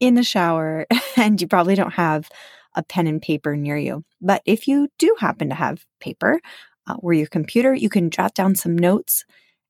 in 0.00 0.14
the 0.14 0.24
shower, 0.24 0.86
and 1.16 1.40
you 1.40 1.46
probably 1.46 1.74
don't 1.74 1.94
have 1.94 2.28
a 2.74 2.82
pen 2.82 3.06
and 3.06 3.22
paper 3.22 3.56
near 3.56 3.76
you. 3.76 4.04
But 4.20 4.42
if 4.44 4.66
you 4.66 4.88
do 4.98 5.14
happen 5.18 5.48
to 5.50 5.54
have 5.54 5.84
paper 6.00 6.40
uh, 6.86 6.94
or 6.98 7.12
your 7.12 7.26
computer, 7.26 7.74
you 7.74 7.88
can 7.88 8.10
jot 8.10 8.34
down 8.34 8.54
some 8.54 8.76
notes 8.76 9.24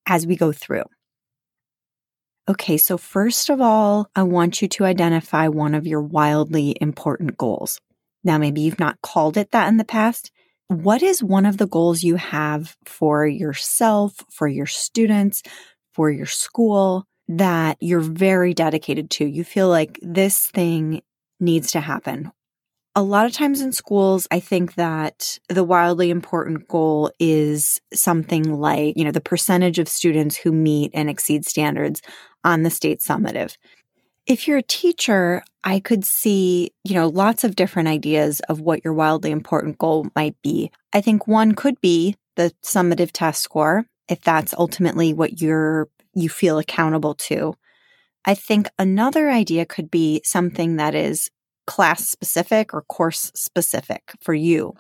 as 0.07 0.27
we 0.27 0.37
go 0.37 0.53
through. 0.53 0.85
Okay, 2.49 2.77
so 2.77 2.99
first 2.99 3.51
of 3.51 3.61
all, 3.61 4.09
I 4.17 4.25
want 4.25 4.63
you 4.63 4.69
to 4.69 4.85
identify 4.85 5.47
one 5.47 5.75
of 5.75 5.87
your 5.87 6.01
wildly 6.01 6.77
important 6.81 7.39
goals. 7.39 7.81
Now, 8.25 8.39
maybe 8.39 8.61
you've 8.61 8.81
not 8.81 9.01
called 9.01 9.37
it 9.37 9.53
that 9.53 9.69
in 9.69 9.77
the 9.77 9.85
past. 9.85 10.33
Mm-hmm. 10.71 10.83
What 10.83 11.03
is 11.03 11.23
one 11.23 11.47
of 11.47 11.57
the 11.57 11.67
goals 11.67 12.03
you 12.03 12.17
have 12.17 12.77
for 12.85 13.27
yourself, 13.27 14.25
for 14.31 14.47
your 14.47 14.67
students, 14.67 15.43
for 15.93 16.11
your 16.11 16.27
school 16.27 17.07
that 17.29 17.77
you're 17.81 18.01
very 18.01 18.55
dedicated 18.55 19.11
to? 19.11 19.25
You 19.25 19.45
feel 19.45 19.69
like 19.69 19.99
this 20.03 20.49
thing 20.49 21.03
needs 21.41 21.73
to 21.73 21.81
happen. 21.81 22.31
A 22.95 23.03
lot 23.03 23.25
of 23.25 23.33
times 23.33 23.63
in 23.63 23.73
schools, 23.73 24.29
I 24.31 24.39
think 24.39 24.75
that 24.75 25.39
the 25.49 25.65
wildly 25.65 26.11
important 26.11 26.69
goal 26.69 27.11
is 27.19 27.81
something 27.95 28.61
like, 28.61 28.99
you 28.99 29.05
know, 29.05 29.11
the 29.11 29.21
percentage 29.21 29.79
of 29.79 29.89
students 29.89 30.37
who 30.37 30.53
meet 30.53 30.91
and 30.93 31.09
exceed 31.09 31.47
standards 31.47 32.03
on 32.45 32.65
the 32.65 32.71
state 32.71 33.01
summative. 33.01 33.57
If 34.27 34.47
you're 34.47 34.59
a 34.59 34.63
teacher, 34.63 35.43
I 35.65 35.81
could 35.81 36.05
see, 36.05 36.71
you 36.85 36.95
know, 36.95 37.09
lots 37.09 37.45
of 37.45 37.57
different 37.57 37.89
ideas 37.89 38.41
of 38.49 38.61
what 38.61 38.85
your 38.85 38.95
wildly 38.95 39.31
important 39.31 39.79
goal 39.79 40.07
might 40.15 40.37
be. 40.43 40.71
I 40.93 41.01
think 41.01 41.27
one 41.27 41.55
could 41.55 41.81
be 41.81 42.17
the 42.37 42.53
summative 42.65 43.11
test 43.13 43.43
score, 43.43 43.85
if 44.09 44.21
that's 44.23 44.55
ultimately 44.55 45.13
what 45.13 45.41
you're 45.41 45.89
you 46.15 46.29
feel 46.29 46.59
accountable 46.59 47.15
to. 47.15 47.55
I 48.25 48.35
think 48.35 48.69
another 48.79 49.31
idea 49.31 49.67
could 49.67 49.91
be 49.91 50.21
something 50.25 50.77
that 50.77 50.95
is 50.95 51.31
class 51.67 52.09
specific 52.09 52.75
or 52.75 52.83
course 52.83 53.33
specific 53.35 54.13
for 54.21 54.35
you. 54.35 54.75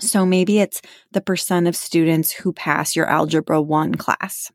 So 0.00 0.26
maybe 0.26 0.58
it's 0.58 0.82
the 1.12 1.20
percent 1.20 1.68
of 1.68 1.76
students 1.76 2.32
who 2.32 2.52
pass 2.52 2.96
your 2.96 3.06
Algebra 3.06 3.62
1 3.62 3.94
class. 3.94 4.50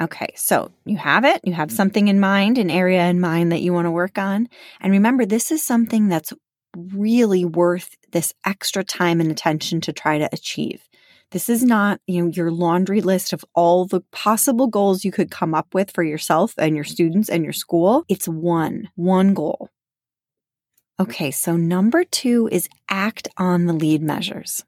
Okay, 0.00 0.32
so 0.34 0.70
you 0.86 0.96
have 0.96 1.24
it, 1.24 1.40
you 1.44 1.52
have 1.52 1.68
mm-hmm. 1.68 1.76
something 1.76 2.08
in 2.08 2.20
mind, 2.20 2.56
an 2.56 2.70
area 2.70 3.06
in 3.06 3.20
mind 3.20 3.52
that 3.52 3.60
you 3.60 3.72
want 3.72 3.86
to 3.86 3.90
work 3.90 4.16
on. 4.16 4.48
And 4.80 4.92
remember, 4.92 5.26
this 5.26 5.50
is 5.50 5.62
something 5.62 6.08
that's 6.08 6.32
really 6.76 7.44
worth 7.44 7.96
this 8.12 8.32
extra 8.46 8.82
time 8.82 9.20
and 9.20 9.30
attention 9.30 9.80
to 9.82 9.92
try 9.92 10.18
to 10.18 10.28
achieve. 10.32 10.88
This 11.32 11.48
is 11.48 11.62
not, 11.62 12.00
you 12.06 12.22
know, 12.22 12.30
your 12.30 12.50
laundry 12.50 13.02
list 13.02 13.32
of 13.32 13.44
all 13.54 13.86
the 13.86 14.00
possible 14.10 14.66
goals 14.66 15.04
you 15.04 15.12
could 15.12 15.30
come 15.30 15.54
up 15.54 15.74
with 15.74 15.90
for 15.92 16.02
yourself 16.02 16.54
and 16.58 16.74
your 16.74 16.84
mm-hmm. 16.84 16.92
students 16.92 17.28
and 17.28 17.44
your 17.44 17.52
school. 17.52 18.04
It's 18.08 18.26
one, 18.26 18.88
one 18.96 19.34
goal. 19.34 19.68
Mm-hmm. 20.98 21.02
Okay, 21.02 21.30
so 21.30 21.56
number 21.56 22.04
two 22.04 22.48
is 22.52 22.68
act 22.88 23.28
on 23.36 23.66
the 23.66 23.72
lead 23.72 24.02
measures. 24.02 24.64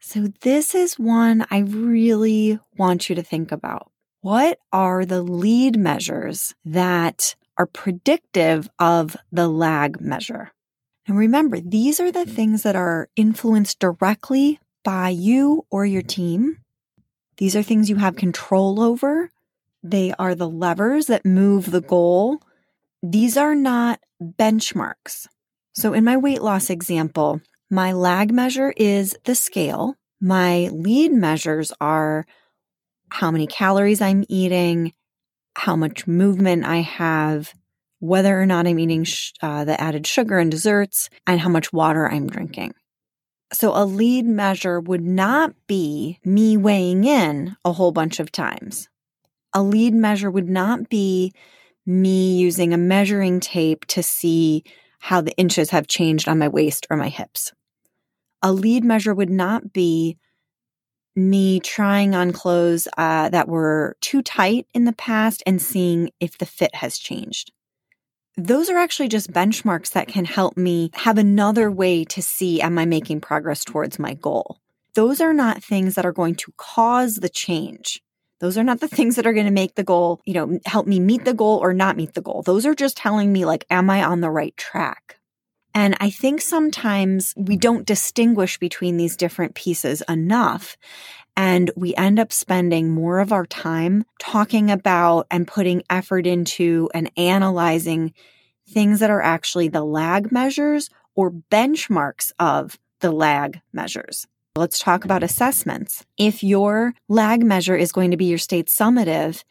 So 0.00 0.28
this 0.40 0.74
is 0.74 0.98
one 0.98 1.46
I 1.50 1.58
really 1.58 2.58
want 2.76 3.08
you 3.08 3.14
to 3.14 3.22
think 3.22 3.52
about. 3.52 3.90
What 4.22 4.58
are 4.70 5.06
the 5.06 5.22
lead 5.22 5.78
measures 5.78 6.54
that 6.64 7.36
are 7.56 7.66
predictive 7.66 8.68
of 8.78 9.16
the 9.32 9.48
lag 9.48 10.00
measure? 10.00 10.52
And 11.06 11.16
remember, 11.16 11.58
these 11.58 12.00
are 12.00 12.12
the 12.12 12.20
mm-hmm. 12.20 12.34
things 12.34 12.62
that 12.62 12.76
are 12.76 13.08
influenced 13.16 13.78
directly 13.78 14.60
by 14.84 15.08
you 15.08 15.64
or 15.70 15.86
your 15.86 16.02
mm-hmm. 16.02 16.08
team. 16.08 16.56
These 17.38 17.56
are 17.56 17.62
things 17.62 17.88
you 17.88 17.96
have 17.96 18.16
control 18.16 18.82
over. 18.82 19.30
They 19.82 20.12
are 20.18 20.34
the 20.34 20.48
levers 20.48 21.06
that 21.06 21.24
move 21.24 21.70
the 21.70 21.80
goal. 21.80 22.42
These 23.02 23.38
are 23.38 23.54
not 23.54 24.00
benchmarks. 24.22 25.26
So 25.72 25.94
in 25.94 26.04
my 26.04 26.18
weight 26.18 26.42
loss 26.42 26.68
example, 26.68 27.40
my 27.70 27.92
lag 27.92 28.32
measure 28.32 28.74
is 28.76 29.16
the 29.24 29.34
scale. 29.34 29.96
My 30.20 30.68
lead 30.70 31.12
measures 31.12 31.72
are 31.80 32.26
how 33.10 33.30
many 33.30 33.46
calories 33.46 34.00
I'm 34.00 34.24
eating, 34.28 34.92
how 35.54 35.76
much 35.76 36.06
movement 36.06 36.64
I 36.64 36.78
have, 36.78 37.52
whether 37.98 38.40
or 38.40 38.46
not 38.46 38.66
I'm 38.66 38.78
eating 38.78 39.04
sh- 39.04 39.32
uh, 39.42 39.64
the 39.64 39.80
added 39.80 40.06
sugar 40.06 40.38
and 40.38 40.50
desserts, 40.50 41.10
and 41.26 41.40
how 41.40 41.48
much 41.48 41.72
water 41.72 42.08
I'm 42.10 42.28
drinking. 42.28 42.74
So 43.52 43.72
a 43.74 43.84
lead 43.84 44.26
measure 44.26 44.80
would 44.80 45.04
not 45.04 45.54
be 45.66 46.18
me 46.24 46.56
weighing 46.56 47.04
in 47.04 47.56
a 47.64 47.72
whole 47.72 47.92
bunch 47.92 48.20
of 48.20 48.30
times. 48.30 48.88
A 49.52 49.62
lead 49.62 49.92
measure 49.92 50.30
would 50.30 50.48
not 50.48 50.88
be 50.88 51.32
me 51.84 52.38
using 52.38 52.72
a 52.72 52.78
measuring 52.78 53.40
tape 53.40 53.84
to 53.86 54.02
see 54.02 54.62
how 55.00 55.20
the 55.20 55.36
inches 55.36 55.70
have 55.70 55.88
changed 55.88 56.28
on 56.28 56.38
my 56.38 56.46
waist 56.46 56.86
or 56.90 56.96
my 56.96 57.08
hips. 57.08 57.52
A 58.42 58.52
lead 58.52 58.84
measure 58.84 59.14
would 59.14 59.30
not 59.30 59.72
be 59.72 60.16
me 61.28 61.60
trying 61.60 62.14
on 62.14 62.32
clothes 62.32 62.88
uh, 62.96 63.28
that 63.28 63.48
were 63.48 63.96
too 64.00 64.22
tight 64.22 64.66
in 64.72 64.84
the 64.84 64.92
past 64.92 65.42
and 65.46 65.60
seeing 65.60 66.10
if 66.20 66.38
the 66.38 66.46
fit 66.46 66.74
has 66.76 66.96
changed 66.96 67.52
those 68.36 68.70
are 68.70 68.78
actually 68.78 69.08
just 69.08 69.32
benchmarks 69.32 69.90
that 69.92 70.08
can 70.08 70.24
help 70.24 70.56
me 70.56 70.90
have 70.94 71.18
another 71.18 71.70
way 71.70 72.04
to 72.04 72.22
see 72.22 72.60
am 72.60 72.78
I 72.78 72.84
making 72.86 73.20
progress 73.20 73.64
towards 73.64 73.98
my 73.98 74.14
goal. 74.14 74.58
Those 74.94 75.20
are 75.20 75.34
not 75.34 75.62
things 75.62 75.94
that 75.94 76.06
are 76.06 76.12
going 76.12 76.34
to 76.36 76.52
cause 76.56 77.16
the 77.16 77.28
change. 77.28 78.02
Those 78.40 78.56
are 78.56 78.64
not 78.64 78.80
the 78.80 78.88
things 78.96 79.16
that 79.16 79.26
are 79.26 79.32
going 79.32 79.46
to 79.46 79.52
make 79.52 79.74
the 79.74 79.84
goal, 79.84 80.20
you 80.24 80.34
know, 80.34 80.58
help 80.64 80.86
me 80.86 81.00
meet 81.00 81.24
the 81.24 81.34
goal 81.34 81.58
or 81.58 81.74
not 81.74 81.96
meet 81.96 82.14
the 82.14 82.22
goal. 82.22 82.42
Those 82.42 82.66
are 82.66 82.74
just 82.74 82.96
telling 82.96 83.32
me, 83.32 83.44
like, 83.44 83.66
am 83.70 83.90
I 83.90 84.02
on 84.04 84.20
the 84.20 84.30
right 84.30 84.56
track? 84.56 85.19
And 85.74 85.96
I 86.00 86.10
think 86.10 86.40
sometimes 86.40 87.32
we 87.36 87.56
don't 87.56 87.86
distinguish 87.86 88.58
between 88.58 88.96
these 88.96 89.16
different 89.16 89.54
pieces 89.54 90.02
enough. 90.08 90.76
And 91.36 91.70
we 91.76 91.94
end 91.94 92.18
up 92.18 92.32
spending 92.32 92.90
more 92.90 93.20
of 93.20 93.32
our 93.32 93.46
time 93.46 94.04
talking 94.18 94.70
about 94.70 95.26
and 95.30 95.46
putting 95.46 95.82
effort 95.88 96.26
into 96.26 96.90
and 96.92 97.10
analyzing 97.16 98.12
things 98.68 99.00
that 99.00 99.10
are 99.10 99.22
actually 99.22 99.68
the 99.68 99.84
lag 99.84 100.32
measures 100.32 100.90
or 101.14 101.30
benchmarks 101.30 102.32
of 102.38 102.78
the 103.00 103.10
lag 103.10 103.60
measures. 103.72 104.26
Let's 104.56 104.80
talk 104.80 105.04
about 105.04 105.22
assessments. 105.22 106.04
If 106.18 106.42
your 106.42 106.94
lag 107.08 107.44
measure 107.44 107.76
is 107.76 107.92
going 107.92 108.10
to 108.10 108.16
be 108.16 108.26
your 108.26 108.38
state 108.38 108.66
summative 108.66 109.44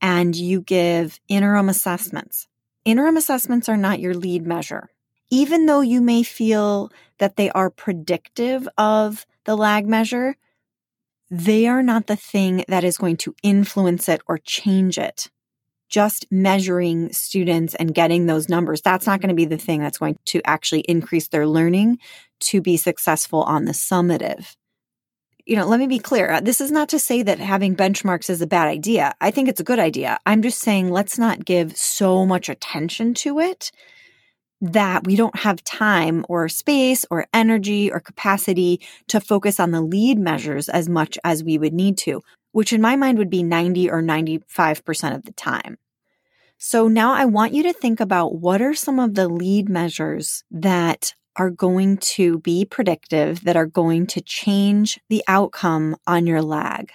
and 0.00 0.34
you 0.34 0.62
give 0.62 1.18
interim 1.28 1.68
assessments, 1.68 2.46
interim 2.84 3.16
assessments 3.16 3.68
are 3.68 3.76
not 3.76 4.00
your 4.00 4.14
lead 4.14 4.46
measure. 4.46 4.88
Even 5.30 5.66
though 5.66 5.80
you 5.80 6.00
may 6.00 6.22
feel 6.22 6.90
that 7.18 7.36
they 7.36 7.50
are 7.50 7.70
predictive 7.70 8.68
of 8.76 9.26
the 9.44 9.56
lag 9.56 9.86
measure, 9.86 10.36
they 11.30 11.68
are 11.68 11.82
not 11.82 12.08
the 12.08 12.16
thing 12.16 12.64
that 12.66 12.82
is 12.82 12.98
going 12.98 13.16
to 13.18 13.34
influence 13.42 14.08
it 14.08 14.20
or 14.26 14.38
change 14.38 14.98
it. 14.98 15.30
Just 15.88 16.26
measuring 16.30 17.12
students 17.12 17.74
and 17.76 17.94
getting 17.94 18.26
those 18.26 18.48
numbers, 18.48 18.80
that's 18.80 19.06
not 19.06 19.20
going 19.20 19.28
to 19.28 19.34
be 19.34 19.44
the 19.44 19.56
thing 19.56 19.80
that's 19.80 19.98
going 19.98 20.18
to 20.26 20.40
actually 20.44 20.80
increase 20.80 21.28
their 21.28 21.46
learning 21.46 21.98
to 22.40 22.60
be 22.60 22.76
successful 22.76 23.42
on 23.42 23.64
the 23.64 23.72
summative. 23.72 24.56
You 25.46 25.56
know, 25.56 25.66
let 25.66 25.80
me 25.80 25.88
be 25.88 25.98
clear. 25.98 26.30
Uh, 26.30 26.40
this 26.40 26.60
is 26.60 26.70
not 26.70 26.88
to 26.90 26.98
say 26.98 27.22
that 27.22 27.40
having 27.40 27.74
benchmarks 27.74 28.30
is 28.30 28.40
a 28.40 28.46
bad 28.46 28.68
idea. 28.68 29.14
I 29.20 29.30
think 29.30 29.48
it's 29.48 29.60
a 29.60 29.64
good 29.64 29.80
idea. 29.80 30.18
I'm 30.26 30.42
just 30.42 30.60
saying 30.60 30.90
let's 30.90 31.18
not 31.18 31.44
give 31.44 31.76
so 31.76 32.24
much 32.24 32.48
attention 32.48 33.14
to 33.14 33.40
it 33.40 33.72
that 34.60 35.06
we 35.06 35.16
don't 35.16 35.38
have 35.40 35.64
time 35.64 36.24
or 36.28 36.48
space 36.48 37.06
or 37.10 37.26
energy 37.32 37.90
or 37.90 38.00
capacity 38.00 38.80
to 39.08 39.20
focus 39.20 39.58
on 39.58 39.70
the 39.70 39.80
lead 39.80 40.18
measures 40.18 40.68
as 40.68 40.88
much 40.88 41.18
as 41.24 41.42
we 41.42 41.58
would 41.58 41.72
need 41.72 41.96
to, 41.98 42.22
which 42.52 42.72
in 42.72 42.80
my 42.80 42.96
mind 42.96 43.18
would 43.18 43.30
be 43.30 43.42
90 43.42 43.90
or 43.90 44.02
95% 44.02 45.14
of 45.14 45.24
the 45.24 45.32
time. 45.32 45.78
So 46.58 46.88
now 46.88 47.14
I 47.14 47.24
want 47.24 47.54
you 47.54 47.62
to 47.62 47.72
think 47.72 48.00
about 48.00 48.34
what 48.34 48.60
are 48.60 48.74
some 48.74 48.98
of 48.98 49.14
the 49.14 49.28
lead 49.28 49.70
measures 49.70 50.44
that 50.50 51.14
are 51.36 51.50
going 51.50 51.96
to 51.96 52.38
be 52.40 52.66
predictive, 52.66 53.44
that 53.44 53.56
are 53.56 53.66
going 53.66 54.06
to 54.08 54.20
change 54.20 55.00
the 55.08 55.24
outcome 55.26 55.96
on 56.06 56.26
your 56.26 56.42
lag. 56.42 56.90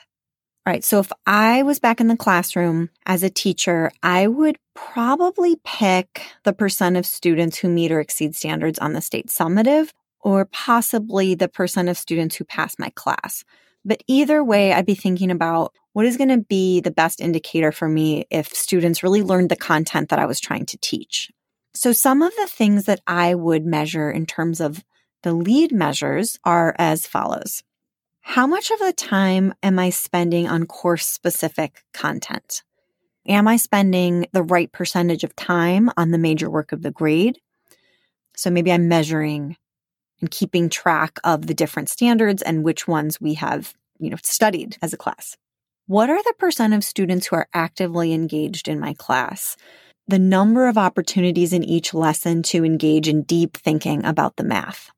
All 0.68 0.74
right. 0.74 0.84
So 0.84 1.00
if 1.00 1.12
I 1.28 1.62
was 1.62 1.80
back 1.80 2.02
in 2.02 2.08
the 2.08 2.18
classroom 2.18 2.90
as 3.06 3.22
a 3.22 3.30
teacher, 3.30 3.92
I 4.02 4.26
would 4.26 4.58
probably 4.74 5.58
pick 5.64 6.24
the 6.44 6.54
percent 6.54 6.98
of 6.98 7.06
students 7.06 7.58
who 7.58 7.70
meet 7.70 7.92
or 7.92 8.00
exceed 8.00 8.36
standards 8.36 8.80
on 8.80 8.94
the 8.94 9.02
state 9.02 9.28
summative 9.28 9.92
or 10.22 10.46
possibly 10.46 11.36
the 11.36 11.48
percent 11.48 11.88
of 11.88 12.00
students 12.00 12.36
who 12.36 12.46
pass 12.46 12.80
my 12.80 12.90
class. 12.96 13.44
But 13.86 14.02
either 14.08 14.44
way, 14.44 14.74
I'd 14.74 14.88
be 14.88 14.96
thinking 14.96 15.30
about 15.30 15.72
what 15.94 16.08
is 16.08 16.18
going 16.18 16.30
to 16.30 16.40
be 16.40 16.82
the 16.82 16.90
best 16.90 17.22
indicator 17.22 17.72
for 17.72 17.88
me 17.88 18.26
if 18.32 18.48
students 18.48 19.04
really 19.04 19.22
learned 19.22 19.50
the 19.50 19.56
content 19.56 20.10
that 20.10 20.18
I 20.18 20.26
was 20.26 20.40
trying 20.40 20.66
to 20.66 20.80
teach. 20.80 21.30
So 21.76 21.92
some 21.92 22.24
of 22.24 22.36
the 22.38 22.48
things 22.48 22.86
that 22.86 23.02
I 23.06 23.36
would 23.36 23.68
measure 23.68 24.10
in 24.10 24.26
terms 24.26 24.60
of 24.60 24.84
the 25.22 25.34
lead 25.34 25.72
measures 25.72 26.40
are 26.44 26.74
as 26.80 27.06
follows. 27.06 27.62
How 28.28 28.48
much 28.48 28.72
of 28.72 28.80
the 28.80 28.92
time 28.92 29.54
am 29.62 29.78
I 29.78 29.92
spending 29.92 30.48
on 30.48 30.66
course 30.66 31.06
specific 31.06 31.84
content? 31.94 32.64
Am 33.28 33.48
I 33.48 33.56
spending 33.56 34.26
the 34.34 34.42
right 34.42 34.70
percentage 34.72 35.24
of 35.24 35.36
time 35.36 35.92
on 35.96 36.10
the 36.10 36.18
major 36.18 36.50
work 36.50 36.72
of 36.72 36.82
the 36.82 36.90
grade? 36.90 37.38
So 38.36 38.50
maybe 38.50 38.72
I'm 38.72 38.90
measuring 38.90 39.58
and 40.20 40.32
keeping 40.32 40.70
track 40.70 41.20
of 41.24 41.46
the 41.46 41.54
different 41.54 41.88
standards 41.88 42.42
and 42.42 42.64
which 42.64 42.88
ones 42.88 43.22
we 43.22 43.36
have, 43.36 43.76
you 44.00 44.10
know, 44.10 44.18
studied 44.24 44.76
as 44.82 44.92
a 44.92 44.98
class. 44.98 45.38
What 45.86 46.10
are 46.10 46.22
the 46.22 46.34
percent 46.40 46.74
of 46.74 46.84
students 46.84 47.28
who 47.28 47.36
are 47.36 47.48
actively 47.54 48.12
engaged 48.12 48.68
in 48.68 48.80
my 48.80 48.96
class? 48.96 49.56
The 50.08 50.20
number 50.20 50.68
of 50.68 50.80
opportunities 50.80 51.54
in 51.54 51.64
each 51.64 51.94
lesson 51.94 52.42
to 52.44 52.66
engage 52.66 53.08
in 53.08 53.22
deep 53.22 53.56
thinking 53.56 54.04
about 54.04 54.36
the 54.36 54.44
math. 54.44 54.90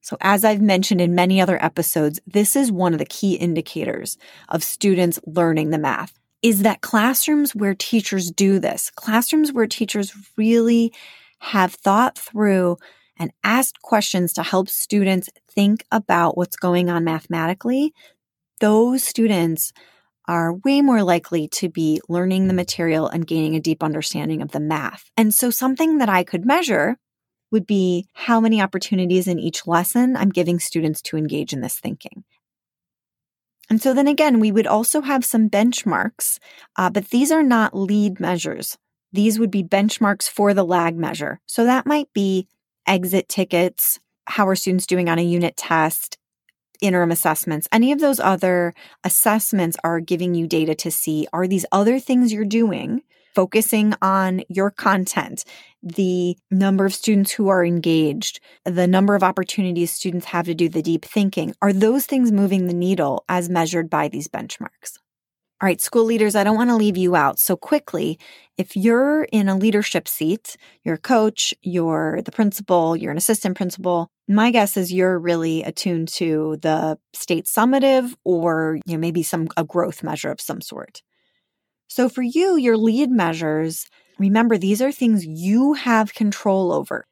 So 0.00 0.16
as 0.20 0.44
I've 0.44 0.62
mentioned 0.62 1.00
in 1.00 1.14
many 1.14 1.40
other 1.40 1.62
episodes, 1.62 2.20
this 2.26 2.56
is 2.56 2.72
one 2.72 2.92
of 2.92 2.98
the 2.98 3.04
key 3.04 3.34
indicators 3.34 4.16
of 4.48 4.64
students 4.64 5.20
learning 5.26 5.70
the 5.70 5.78
math 5.78 6.18
is 6.42 6.62
that 6.62 6.80
classrooms 6.80 7.54
where 7.54 7.74
teachers 7.74 8.30
do 8.30 8.58
this, 8.58 8.90
classrooms 8.90 9.52
where 9.52 9.66
teachers 9.66 10.14
really 10.36 10.92
have 11.40 11.74
thought 11.74 12.16
through 12.16 12.78
and 13.18 13.30
asked 13.44 13.82
questions 13.82 14.32
to 14.32 14.42
help 14.42 14.68
students 14.68 15.28
think 15.50 15.84
about 15.92 16.38
what's 16.38 16.56
going 16.56 16.88
on 16.88 17.04
mathematically, 17.04 17.92
those 18.60 19.02
students 19.02 19.72
are 20.26 20.54
way 20.54 20.80
more 20.80 21.02
likely 21.02 21.48
to 21.48 21.68
be 21.68 22.00
learning 22.08 22.48
the 22.48 22.54
material 22.54 23.08
and 23.08 23.26
gaining 23.26 23.56
a 23.56 23.60
deep 23.60 23.82
understanding 23.82 24.40
of 24.40 24.52
the 24.52 24.60
math. 24.60 25.10
And 25.16 25.34
so 25.34 25.50
something 25.50 25.98
that 25.98 26.08
I 26.08 26.24
could 26.24 26.46
measure 26.46 26.96
would 27.50 27.66
be 27.66 28.06
how 28.12 28.40
many 28.40 28.60
opportunities 28.60 29.26
in 29.26 29.38
each 29.38 29.66
lesson 29.66 30.16
I'm 30.16 30.30
giving 30.30 30.58
students 30.58 31.02
to 31.02 31.16
engage 31.16 31.52
in 31.52 31.60
this 31.60 31.78
thinking. 31.78 32.24
And 33.68 33.80
so 33.80 33.94
then 33.94 34.08
again, 34.08 34.40
we 34.40 34.50
would 34.50 34.66
also 34.66 35.00
have 35.00 35.24
some 35.24 35.48
benchmarks, 35.48 36.38
uh, 36.76 36.90
but 36.90 37.08
these 37.10 37.30
are 37.30 37.42
not 37.42 37.76
lead 37.76 38.18
measures. 38.18 38.76
These 39.12 39.38
would 39.38 39.50
be 39.50 39.62
benchmarks 39.62 40.28
for 40.28 40.54
the 40.54 40.64
lag 40.64 40.96
measure. 40.96 41.40
So 41.46 41.64
that 41.64 41.86
might 41.86 42.12
be 42.12 42.48
exit 42.86 43.28
tickets, 43.28 44.00
how 44.26 44.48
are 44.48 44.56
students 44.56 44.86
doing 44.86 45.08
on 45.08 45.18
a 45.18 45.22
unit 45.22 45.56
test, 45.56 46.18
interim 46.80 47.10
assessments. 47.10 47.68
Any 47.70 47.92
of 47.92 48.00
those 48.00 48.18
other 48.18 48.74
assessments 49.04 49.76
are 49.84 50.00
giving 50.00 50.34
you 50.34 50.46
data 50.46 50.74
to 50.76 50.90
see 50.90 51.26
are 51.32 51.46
these 51.46 51.66
other 51.70 52.00
things 52.00 52.32
you're 52.32 52.44
doing 52.44 53.02
focusing 53.34 53.94
on 54.02 54.42
your 54.48 54.70
content, 54.70 55.44
the 55.82 56.36
number 56.50 56.84
of 56.84 56.94
students 56.94 57.30
who 57.30 57.48
are 57.48 57.64
engaged, 57.64 58.40
the 58.64 58.86
number 58.86 59.14
of 59.14 59.22
opportunities 59.22 59.92
students 59.92 60.26
have 60.26 60.46
to 60.46 60.54
do 60.54 60.68
the 60.68 60.82
deep 60.82 61.04
thinking. 61.04 61.54
Are 61.62 61.72
those 61.72 62.06
things 62.06 62.32
moving 62.32 62.66
the 62.66 62.74
needle 62.74 63.24
as 63.28 63.48
measured 63.48 63.88
by 63.88 64.08
these 64.08 64.28
benchmarks? 64.28 64.98
All 65.62 65.66
right, 65.66 65.80
school 65.80 66.04
leaders, 66.04 66.34
I 66.34 66.44
don't 66.44 66.56
want 66.56 66.70
to 66.70 66.76
leave 66.76 66.96
you 66.96 67.14
out. 67.14 67.38
So 67.38 67.54
quickly, 67.54 68.18
if 68.56 68.76
you're 68.76 69.24
in 69.24 69.48
a 69.48 69.58
leadership 69.58 70.08
seat, 70.08 70.56
you're 70.84 70.94
a 70.94 70.98
coach, 70.98 71.52
you're 71.60 72.22
the 72.22 72.32
principal, 72.32 72.96
you're 72.96 73.10
an 73.10 73.18
assistant 73.18 73.58
principal, 73.58 74.10
my 74.30 74.52
guess 74.52 74.76
is 74.76 74.92
you're 74.92 75.18
really 75.18 75.64
attuned 75.64 76.08
to 76.08 76.56
the 76.62 76.98
state 77.12 77.46
summative 77.46 78.14
or 78.24 78.78
you 78.86 78.92
know 78.94 79.00
maybe 79.00 79.24
some 79.24 79.48
a 79.56 79.64
growth 79.64 80.02
measure 80.04 80.30
of 80.30 80.40
some 80.40 80.60
sort. 80.60 81.02
So 81.90 82.08
for 82.08 82.22
you, 82.22 82.56
your 82.56 82.76
lead 82.76 83.10
measures, 83.10 83.88
remember 84.16 84.56
these 84.56 84.80
are 84.80 84.92
things 84.92 85.26
you 85.26 85.72
have 85.72 86.14
control 86.14 86.72
over. 86.72 87.04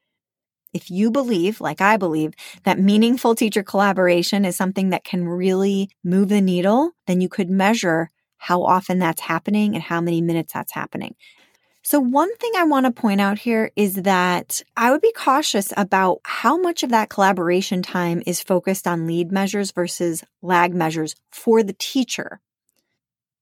If 0.73 0.89
you 0.89 1.11
believe, 1.11 1.59
like 1.59 1.81
I 1.81 1.97
believe, 1.97 2.33
that 2.63 2.79
meaningful 2.79 3.35
teacher 3.35 3.61
collaboration 3.61 4.45
is 4.45 4.55
something 4.55 4.91
that 4.91 5.03
can 5.03 5.27
really 5.27 5.89
move 6.01 6.29
the 6.29 6.39
needle, 6.39 6.91
then 7.07 7.19
you 7.19 7.27
could 7.27 7.49
measure 7.49 8.09
how 8.37 8.63
often 8.63 8.99
that's 8.99 9.19
happening 9.19 9.75
and 9.75 9.83
how 9.83 9.99
many 9.99 10.21
minutes 10.21 10.53
that's 10.53 10.71
happening. 10.71 11.15
So, 11.83 11.99
one 11.99 12.33
thing 12.37 12.51
I 12.55 12.63
want 12.63 12.85
to 12.85 12.91
point 12.93 13.19
out 13.19 13.39
here 13.39 13.71
is 13.75 13.95
that 13.95 14.61
I 14.77 14.91
would 14.91 15.01
be 15.01 15.11
cautious 15.11 15.73
about 15.75 16.21
how 16.23 16.57
much 16.57 16.83
of 16.83 16.91
that 16.91 17.09
collaboration 17.09 17.81
time 17.81 18.23
is 18.25 18.41
focused 18.41 18.87
on 18.87 19.07
lead 19.07 19.29
measures 19.29 19.71
versus 19.71 20.23
lag 20.41 20.73
measures 20.73 21.15
for 21.31 21.63
the 21.63 21.75
teacher. 21.77 22.39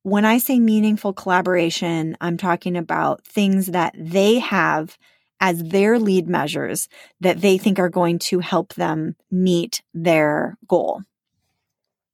When 0.07 0.23
I 0.23 0.37
say 0.37 0.57
meaningful 0.57 1.11
collaboration, 1.11 2.15
I'm 2.21 2.37
talking 2.37 2.77
about 2.77 3.25
things 3.25 3.65
that 3.65 3.93
they 3.93 4.39
have 4.39 4.97
as 5.41 5.61
their 5.61 5.99
lead 5.99 6.29
measures 6.29 6.87
that 7.19 7.41
they 7.41 7.57
think 7.57 7.77
are 7.77 7.89
going 7.89 8.19
to 8.19 8.39
help 8.39 8.73
them 8.75 9.17
meet 9.29 9.81
their 9.93 10.57
goal. 10.65 11.01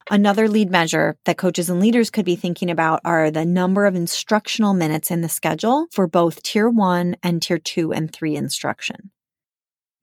Another 0.10 0.48
lead 0.48 0.72
measure 0.72 1.18
that 1.26 1.38
coaches 1.38 1.70
and 1.70 1.80
leaders 1.80 2.10
could 2.10 2.26
be 2.26 2.36
thinking 2.36 2.72
about 2.72 3.00
are 3.06 3.30
the 3.30 3.46
number 3.46 3.86
of 3.86 3.94
instructional 3.94 4.74
minutes 4.74 5.12
in 5.12 5.22
the 5.22 5.30
schedule 5.30 5.86
for 5.92 6.08
both 6.08 6.42
tier 6.42 6.70
one 6.70 7.16
and 7.22 7.44
tier 7.44 7.60
two 7.60 7.94
and 7.94 8.12
three 8.12 8.36
instruction. 8.36 9.12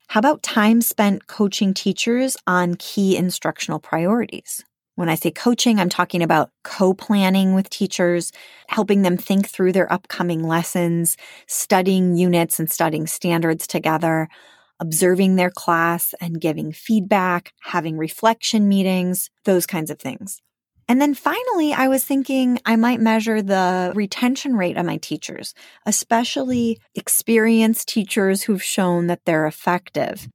How 0.07 0.20
about 0.20 0.44
time 0.44 0.81
spent 0.81 1.26
coaching 1.26 1.74
teachers 1.74 2.37
on 2.46 2.76
key 2.76 3.16
instructional 3.16 3.81
priorities? 3.81 4.64
When 5.00 5.08
I 5.08 5.14
say 5.14 5.30
coaching, 5.30 5.80
I'm 5.80 5.88
talking 5.88 6.22
about 6.22 6.50
co 6.62 6.92
planning 6.92 7.54
with 7.54 7.70
teachers, 7.70 8.32
helping 8.66 9.00
them 9.00 9.16
think 9.16 9.48
through 9.48 9.72
their 9.72 9.90
upcoming 9.90 10.46
lessons, 10.46 11.16
studying 11.46 12.16
units 12.16 12.60
and 12.60 12.70
studying 12.70 13.06
standards 13.06 13.66
together, 13.66 14.28
observing 14.78 15.36
their 15.36 15.48
class 15.48 16.14
and 16.20 16.38
giving 16.38 16.70
feedback, 16.70 17.54
having 17.62 17.96
reflection 17.96 18.68
meetings, 18.68 19.30
those 19.44 19.64
kinds 19.64 19.90
of 19.90 19.98
things. 19.98 20.42
And 20.86 21.00
then 21.00 21.14
finally, 21.14 21.72
I 21.72 21.88
was 21.88 22.04
thinking 22.04 22.58
I 22.66 22.76
might 22.76 23.00
measure 23.00 23.40
the 23.40 23.92
retention 23.94 24.54
rate 24.54 24.76
of 24.76 24.84
my 24.84 24.98
teachers, 24.98 25.54
especially 25.86 26.78
experienced 26.94 27.88
teachers 27.88 28.42
who've 28.42 28.62
shown 28.62 29.06
that 29.06 29.24
they're 29.24 29.46
effective. 29.46 30.28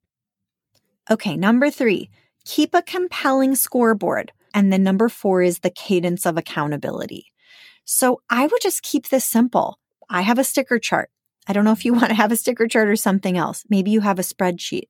Okay, 1.11 1.37
number 1.37 1.69
three, 1.69 2.09
keep 2.45 2.73
a 2.73 2.81
compelling 2.81 3.53
scoreboard. 3.53 4.31
And 4.55 4.71
then 4.71 4.81
number 4.81 5.09
four 5.09 5.43
is 5.43 5.59
the 5.59 5.69
cadence 5.69 6.25
of 6.25 6.37
accountability. 6.37 7.31
So 7.83 8.21
I 8.29 8.47
would 8.47 8.61
just 8.61 8.81
keep 8.81 9.09
this 9.09 9.25
simple. 9.25 9.79
I 10.09 10.21
have 10.21 10.39
a 10.39 10.43
sticker 10.45 10.79
chart. 10.79 11.11
I 11.47 11.53
don't 11.53 11.65
know 11.65 11.73
if 11.73 11.85
you 11.85 11.93
want 11.93 12.07
to 12.07 12.15
have 12.15 12.31
a 12.31 12.37
sticker 12.37 12.67
chart 12.67 12.87
or 12.87 12.95
something 12.95 13.37
else. 13.37 13.65
Maybe 13.69 13.91
you 13.91 14.01
have 14.01 14.17
a 14.17 14.23
spreadsheet. 14.23 14.87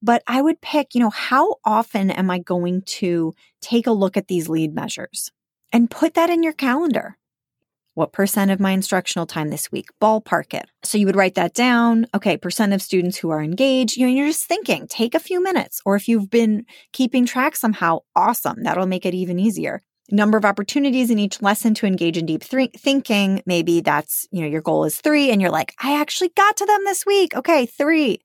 But 0.00 0.22
I 0.26 0.40
would 0.40 0.62
pick, 0.62 0.94
you 0.94 1.00
know, 1.00 1.10
how 1.10 1.56
often 1.62 2.10
am 2.10 2.30
I 2.30 2.38
going 2.38 2.82
to 2.82 3.34
take 3.60 3.86
a 3.86 3.92
look 3.92 4.16
at 4.16 4.28
these 4.28 4.48
lead 4.48 4.74
measures 4.74 5.30
and 5.72 5.90
put 5.90 6.14
that 6.14 6.30
in 6.30 6.42
your 6.42 6.54
calendar? 6.54 7.18
What 8.00 8.14
percent 8.14 8.50
of 8.50 8.60
my 8.60 8.70
instructional 8.70 9.26
time 9.26 9.50
this 9.50 9.70
week? 9.70 9.88
Ballpark 10.00 10.54
it. 10.54 10.70
So 10.82 10.96
you 10.96 11.04
would 11.04 11.16
write 11.16 11.34
that 11.34 11.52
down. 11.52 12.06
Okay, 12.14 12.38
percent 12.38 12.72
of 12.72 12.80
students 12.80 13.18
who 13.18 13.28
are 13.28 13.42
engaged. 13.42 13.98
You 13.98 14.06
know, 14.06 14.12
you're 14.14 14.28
just 14.28 14.46
thinking, 14.46 14.86
take 14.88 15.14
a 15.14 15.20
few 15.20 15.42
minutes. 15.42 15.82
Or 15.84 15.96
if 15.96 16.08
you've 16.08 16.30
been 16.30 16.64
keeping 16.94 17.26
track 17.26 17.56
somehow, 17.56 17.98
awesome. 18.16 18.62
That'll 18.62 18.86
make 18.86 19.04
it 19.04 19.12
even 19.12 19.38
easier. 19.38 19.82
Number 20.10 20.38
of 20.38 20.46
opportunities 20.46 21.10
in 21.10 21.18
each 21.18 21.42
lesson 21.42 21.74
to 21.74 21.86
engage 21.86 22.16
in 22.16 22.24
deep 22.24 22.42
th- 22.42 22.70
thinking. 22.74 23.42
Maybe 23.44 23.82
that's, 23.82 24.26
you 24.30 24.40
know, 24.40 24.48
your 24.48 24.62
goal 24.62 24.84
is 24.84 24.98
three 24.98 25.30
and 25.30 25.42
you're 25.42 25.50
like, 25.50 25.74
I 25.78 26.00
actually 26.00 26.30
got 26.30 26.56
to 26.56 26.64
them 26.64 26.80
this 26.86 27.04
week. 27.04 27.36
Okay, 27.36 27.66
three 27.66 28.22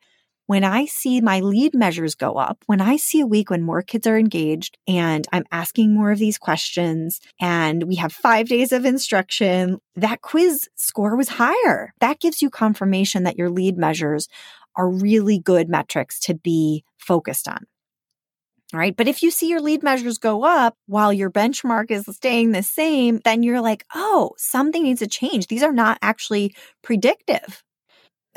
when 0.47 0.63
I 0.63 0.85
see 0.85 1.21
my 1.21 1.39
lead 1.39 1.73
measures 1.73 2.15
go 2.15 2.33
up, 2.33 2.63
when 2.67 2.81
I 2.81 2.97
see 2.97 3.19
a 3.21 3.27
week 3.27 3.49
when 3.49 3.63
more 3.63 3.81
kids 3.81 4.05
are 4.05 4.17
engaged 4.17 4.77
and 4.87 5.27
I'm 5.31 5.45
asking 5.51 5.93
more 5.93 6.11
of 6.11 6.19
these 6.19 6.37
questions 6.37 7.19
and 7.39 7.83
we 7.83 7.95
have 7.95 8.13
five 8.13 8.47
days 8.47 8.71
of 8.71 8.85
instruction, 8.85 9.79
that 9.95 10.21
quiz 10.21 10.69
score 10.75 11.15
was 11.15 11.29
higher. 11.29 11.93
That 11.99 12.19
gives 12.19 12.41
you 12.41 12.49
confirmation 12.49 13.23
that 13.23 13.37
your 13.37 13.49
lead 13.49 13.77
measures 13.77 14.27
are 14.75 14.89
really 14.89 15.39
good 15.39 15.69
metrics 15.69 16.19
to 16.21 16.35
be 16.35 16.83
focused 16.97 17.47
on. 17.47 17.65
All 18.73 18.79
right. 18.79 18.95
But 18.95 19.07
if 19.07 19.23
you 19.23 19.31
see 19.31 19.47
your 19.47 19.61
lead 19.61 19.83
measures 19.83 20.17
go 20.17 20.43
up 20.43 20.75
while 20.87 21.13
your 21.13 21.29
benchmark 21.31 21.91
is 21.91 22.05
staying 22.15 22.51
the 22.51 22.63
same, 22.63 23.21
then 23.23 23.43
you're 23.43 23.61
like, 23.61 23.85
oh, 23.93 24.31
something 24.37 24.83
needs 24.83 24.99
to 24.99 25.07
change. 25.07 25.47
These 25.47 25.63
are 25.63 25.71
not 25.71 25.97
actually 26.01 26.55
predictive. 26.81 27.63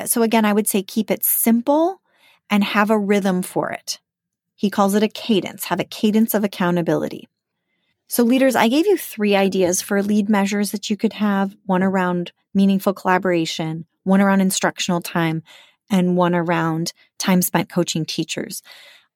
So 0.05 0.21
again, 0.21 0.45
I 0.45 0.53
would 0.53 0.67
say 0.67 0.81
keep 0.81 1.11
it 1.11 1.23
simple 1.23 2.01
and 2.49 2.63
have 2.63 2.89
a 2.89 2.97
rhythm 2.97 3.41
for 3.41 3.71
it. 3.71 3.99
He 4.55 4.69
calls 4.69 4.95
it 4.95 5.03
a 5.03 5.07
cadence, 5.07 5.65
have 5.65 5.79
a 5.79 5.85
cadence 5.85 6.33
of 6.33 6.43
accountability. 6.43 7.27
So 8.07 8.23
leaders, 8.23 8.55
I 8.55 8.67
gave 8.69 8.87
you 8.87 8.97
three 8.97 9.35
ideas 9.35 9.81
for 9.81 10.01
lead 10.01 10.29
measures 10.29 10.71
that 10.71 10.89
you 10.89 10.97
could 10.97 11.13
have 11.13 11.55
one 11.65 11.83
around 11.83 12.31
meaningful 12.53 12.93
collaboration, 12.93 13.85
one 14.03 14.19
around 14.19 14.41
instructional 14.41 14.99
time, 14.99 15.43
and 15.91 16.17
one 16.17 16.33
around 16.33 16.91
time 17.19 17.41
spent 17.41 17.69
coaching 17.69 18.05
teachers. 18.05 18.63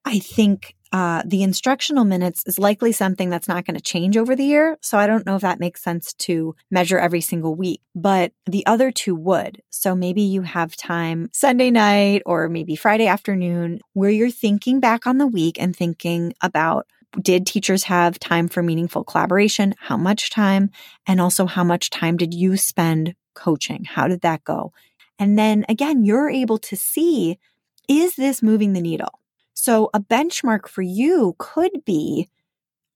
I 0.06 0.20
think 0.20 0.76
uh, 0.94 1.24
the 1.26 1.42
instructional 1.42 2.06
minutes 2.06 2.44
is 2.46 2.60
likely 2.60 2.92
something 2.92 3.32
that's 3.32 3.48
not 3.48 3.66
going 3.66 3.76
to 3.76 3.82
change 3.82 4.16
over 4.16 4.36
the 4.36 4.46
year. 4.46 4.78
So 4.82 5.00
I 5.00 5.08
don't 5.08 5.26
know 5.26 5.36
if 5.36 5.42
that 5.42 5.60
makes 5.60 5.82
sense 5.82 6.14
to 6.14 6.56
measure 6.70 7.00
every 7.00 7.20
single 7.20 7.56
week, 7.56 7.82
but 7.96 8.32
the 8.46 8.64
other 8.68 8.92
two 8.92 9.16
would. 9.16 9.64
So 9.72 9.96
maybe 9.96 10.22
you 10.22 10.44
have 10.44 10.76
time 10.76 11.30
Sunday 11.34 11.72
night 11.72 12.22
or 12.28 12.48
maybe 12.48 12.76
Friday 12.76 13.08
afternoon 13.08 13.80
where 13.94 14.12
you're 14.12 14.30
thinking 14.30 14.80
back 14.80 15.08
on 15.08 15.18
the 15.18 15.26
week 15.26 15.60
and 15.60 15.76
thinking 15.76 16.34
about 16.44 16.86
did 17.20 17.48
teachers 17.48 17.84
have 17.86 18.20
time 18.20 18.48
for 18.48 18.62
meaningful 18.62 19.04
collaboration? 19.04 19.74
How 19.80 19.98
much 19.98 20.30
time? 20.30 20.70
And 21.08 21.20
also, 21.20 21.46
how 21.46 21.64
much 21.64 21.90
time 21.90 22.18
did 22.18 22.34
you 22.34 22.56
spend 22.58 23.16
coaching? 23.34 23.84
How 23.84 24.08
did 24.08 24.22
that 24.22 24.44
go? 24.44 24.74
And 25.20 25.38
then 25.38 25.66
again, 25.70 26.06
you're 26.06 26.30
able 26.30 26.60
to 26.60 26.76
see 26.76 27.40
is 27.88 28.16
this 28.16 28.42
moving 28.42 28.74
the 28.74 28.82
needle? 28.82 29.20
So 29.64 29.90
a 29.94 30.02
benchmark 30.02 30.68
for 30.68 30.82
you 30.82 31.38
could 31.40 31.86
be 31.86 32.28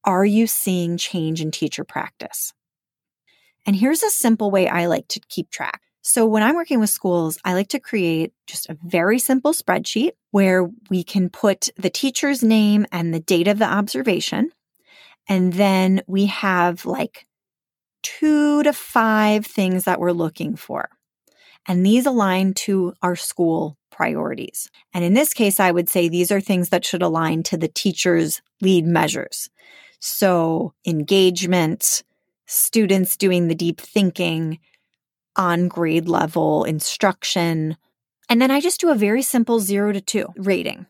Are 0.03 0.25
you 0.25 0.47
seeing 0.47 0.97
change 0.97 1.39
in 1.39 1.49
teacher 1.49 1.85
practice? 1.85 2.51
And 3.65 3.73
here's 3.73 4.03
a 4.03 4.09
simple 4.09 4.51
way 4.51 4.67
I 4.67 4.87
like 4.87 5.07
to 5.09 5.21
keep 5.29 5.49
track. 5.49 5.79
So 6.01 6.25
when 6.25 6.43
I'm 6.43 6.55
working 6.55 6.81
with 6.81 6.89
schools, 6.89 7.37
I 7.45 7.53
like 7.53 7.69
to 7.69 7.79
create 7.79 8.33
just 8.47 8.69
a 8.69 8.77
very 8.83 9.17
simple 9.17 9.53
spreadsheet 9.53 10.11
where 10.31 10.69
we 10.89 11.05
can 11.05 11.29
put 11.29 11.69
the 11.77 11.89
teacher's 11.89 12.43
name 12.43 12.85
and 12.91 13.13
the 13.13 13.21
date 13.21 13.47
of 13.47 13.59
the 13.59 13.65
observation. 13.65 14.51
And 15.29 15.53
then 15.53 16.01
we 16.05 16.25
have 16.25 16.85
like 16.85 17.27
two 18.03 18.61
to 18.63 18.73
five 18.73 19.45
things 19.45 19.85
that 19.85 20.01
we're 20.01 20.11
looking 20.11 20.57
for. 20.57 20.89
And 21.65 21.85
these 21.85 22.05
align 22.05 22.55
to 22.65 22.93
our 23.01 23.15
school 23.15 23.76
priorities. 23.91 24.69
And 24.93 25.03
in 25.03 25.13
this 25.13 25.33
case, 25.33 25.59
I 25.59 25.71
would 25.71 25.89
say 25.89 26.07
these 26.07 26.31
are 26.31 26.41
things 26.41 26.69
that 26.69 26.85
should 26.85 27.01
align 27.01 27.43
to 27.43 27.57
the 27.57 27.67
teacher's 27.67 28.41
lead 28.61 28.85
measures. 28.85 29.49
So 29.99 30.73
engagement, 30.85 32.03
students 32.45 33.17
doing 33.17 33.47
the 33.47 33.55
deep 33.55 33.81
thinking, 33.81 34.59
on 35.37 35.67
grade 35.67 36.09
level 36.09 36.63
instruction. 36.63 37.77
And 38.29 38.41
then 38.41 38.51
I 38.51 38.59
just 38.59 38.81
do 38.81 38.89
a 38.89 38.95
very 38.95 39.21
simple 39.21 39.59
zero 39.59 39.91
to 39.93 40.01
two 40.01 40.27
rating. 40.35 40.87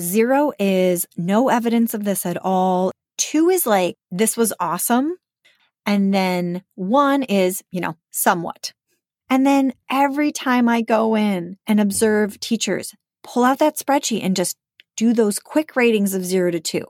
Zero 0.00 0.52
is 0.58 1.06
no 1.16 1.48
evidence 1.48 1.94
of 1.94 2.04
this 2.04 2.24
at 2.26 2.36
all. 2.42 2.92
Two 3.18 3.48
is 3.48 3.66
like, 3.66 3.96
this 4.10 4.36
was 4.36 4.52
awesome. 4.60 5.16
And 5.84 6.14
then 6.14 6.62
one 6.74 7.22
is, 7.24 7.62
you 7.70 7.80
know, 7.80 7.96
somewhat. 8.10 8.72
And 9.32 9.46
then 9.46 9.72
every 9.90 10.30
time 10.30 10.68
I 10.68 10.82
go 10.82 11.16
in 11.16 11.56
and 11.66 11.80
observe 11.80 12.38
teachers, 12.38 12.92
pull 13.24 13.44
out 13.44 13.60
that 13.60 13.78
spreadsheet 13.78 14.22
and 14.22 14.36
just 14.36 14.58
do 14.94 15.14
those 15.14 15.38
quick 15.38 15.74
ratings 15.74 16.12
of 16.12 16.22
zero 16.22 16.50
to 16.50 16.60
two. 16.60 16.84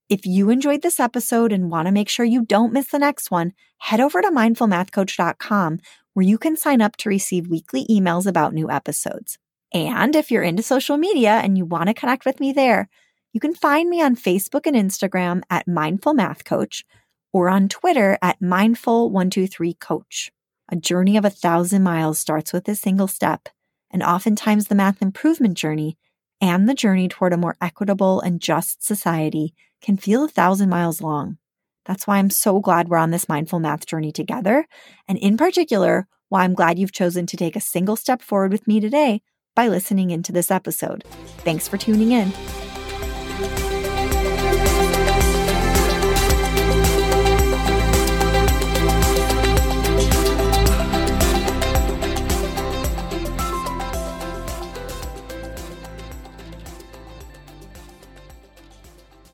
If 0.08 0.24
you 0.24 0.50
enjoyed 0.50 0.82
this 0.82 1.00
episode 1.00 1.50
and 1.50 1.68
want 1.68 1.86
to 1.86 1.92
make 1.92 2.08
sure 2.08 2.24
you 2.24 2.44
don't 2.44 2.72
miss 2.72 2.92
the 2.92 3.00
next 3.00 3.32
one, 3.32 3.52
head 3.78 3.98
over 3.98 4.22
to 4.22 4.30
mindfulmathcoach.com 4.30 5.80
where 6.14 6.26
you 6.26 6.38
can 6.38 6.56
sign 6.56 6.80
up 6.80 6.96
to 6.98 7.08
receive 7.08 7.48
weekly 7.48 7.84
emails 7.90 8.28
about 8.28 8.54
new 8.54 8.70
episodes. 8.70 9.36
And 9.74 10.14
if 10.14 10.30
you're 10.30 10.44
into 10.44 10.62
social 10.62 10.96
media 10.96 11.40
and 11.42 11.58
you 11.58 11.64
want 11.64 11.88
to 11.88 11.94
connect 11.94 12.24
with 12.24 12.38
me 12.38 12.52
there, 12.52 12.88
you 13.32 13.40
can 13.40 13.56
find 13.56 13.90
me 13.90 14.00
on 14.00 14.14
Facebook 14.14 14.64
and 14.64 14.76
Instagram 14.76 15.42
at 15.50 15.66
Mindful 15.66 16.14
Math 16.14 16.44
Coach 16.44 16.84
or 17.32 17.48
on 17.48 17.68
Twitter 17.68 18.18
at 18.22 18.40
mindful123coach. 18.40 20.30
A 20.70 20.76
journey 20.76 21.16
of 21.16 21.24
a 21.24 21.30
thousand 21.30 21.82
miles 21.82 22.18
starts 22.18 22.52
with 22.52 22.68
a 22.68 22.74
single 22.74 23.08
step, 23.08 23.48
and 23.90 24.02
oftentimes 24.02 24.68
the 24.68 24.74
math 24.74 25.02
improvement 25.02 25.56
journey 25.56 25.98
and 26.40 26.68
the 26.68 26.74
journey 26.74 27.08
toward 27.08 27.32
a 27.32 27.36
more 27.36 27.56
equitable 27.60 28.20
and 28.20 28.40
just 28.40 28.84
society 28.84 29.54
can 29.82 29.96
feel 29.96 30.24
a 30.24 30.28
thousand 30.28 30.68
miles 30.68 31.00
long. 31.00 31.38
That's 31.86 32.06
why 32.06 32.18
I'm 32.18 32.30
so 32.30 32.60
glad 32.60 32.88
we're 32.88 32.98
on 32.98 33.10
this 33.10 33.28
mindful 33.28 33.58
math 33.58 33.86
journey 33.86 34.12
together. 34.12 34.66
And 35.08 35.18
in 35.18 35.36
particular, 35.36 36.06
why 36.28 36.44
I'm 36.44 36.54
glad 36.54 36.78
you've 36.78 36.92
chosen 36.92 37.26
to 37.26 37.36
take 37.36 37.56
a 37.56 37.60
single 37.60 37.96
step 37.96 38.22
forward 38.22 38.52
with 38.52 38.66
me 38.68 38.80
today 38.80 39.22
by 39.56 39.68
listening 39.68 40.10
into 40.10 40.32
this 40.32 40.50
episode. 40.50 41.04
Thanks 41.38 41.66
for 41.66 41.76
tuning 41.76 42.12
in. 42.12 42.32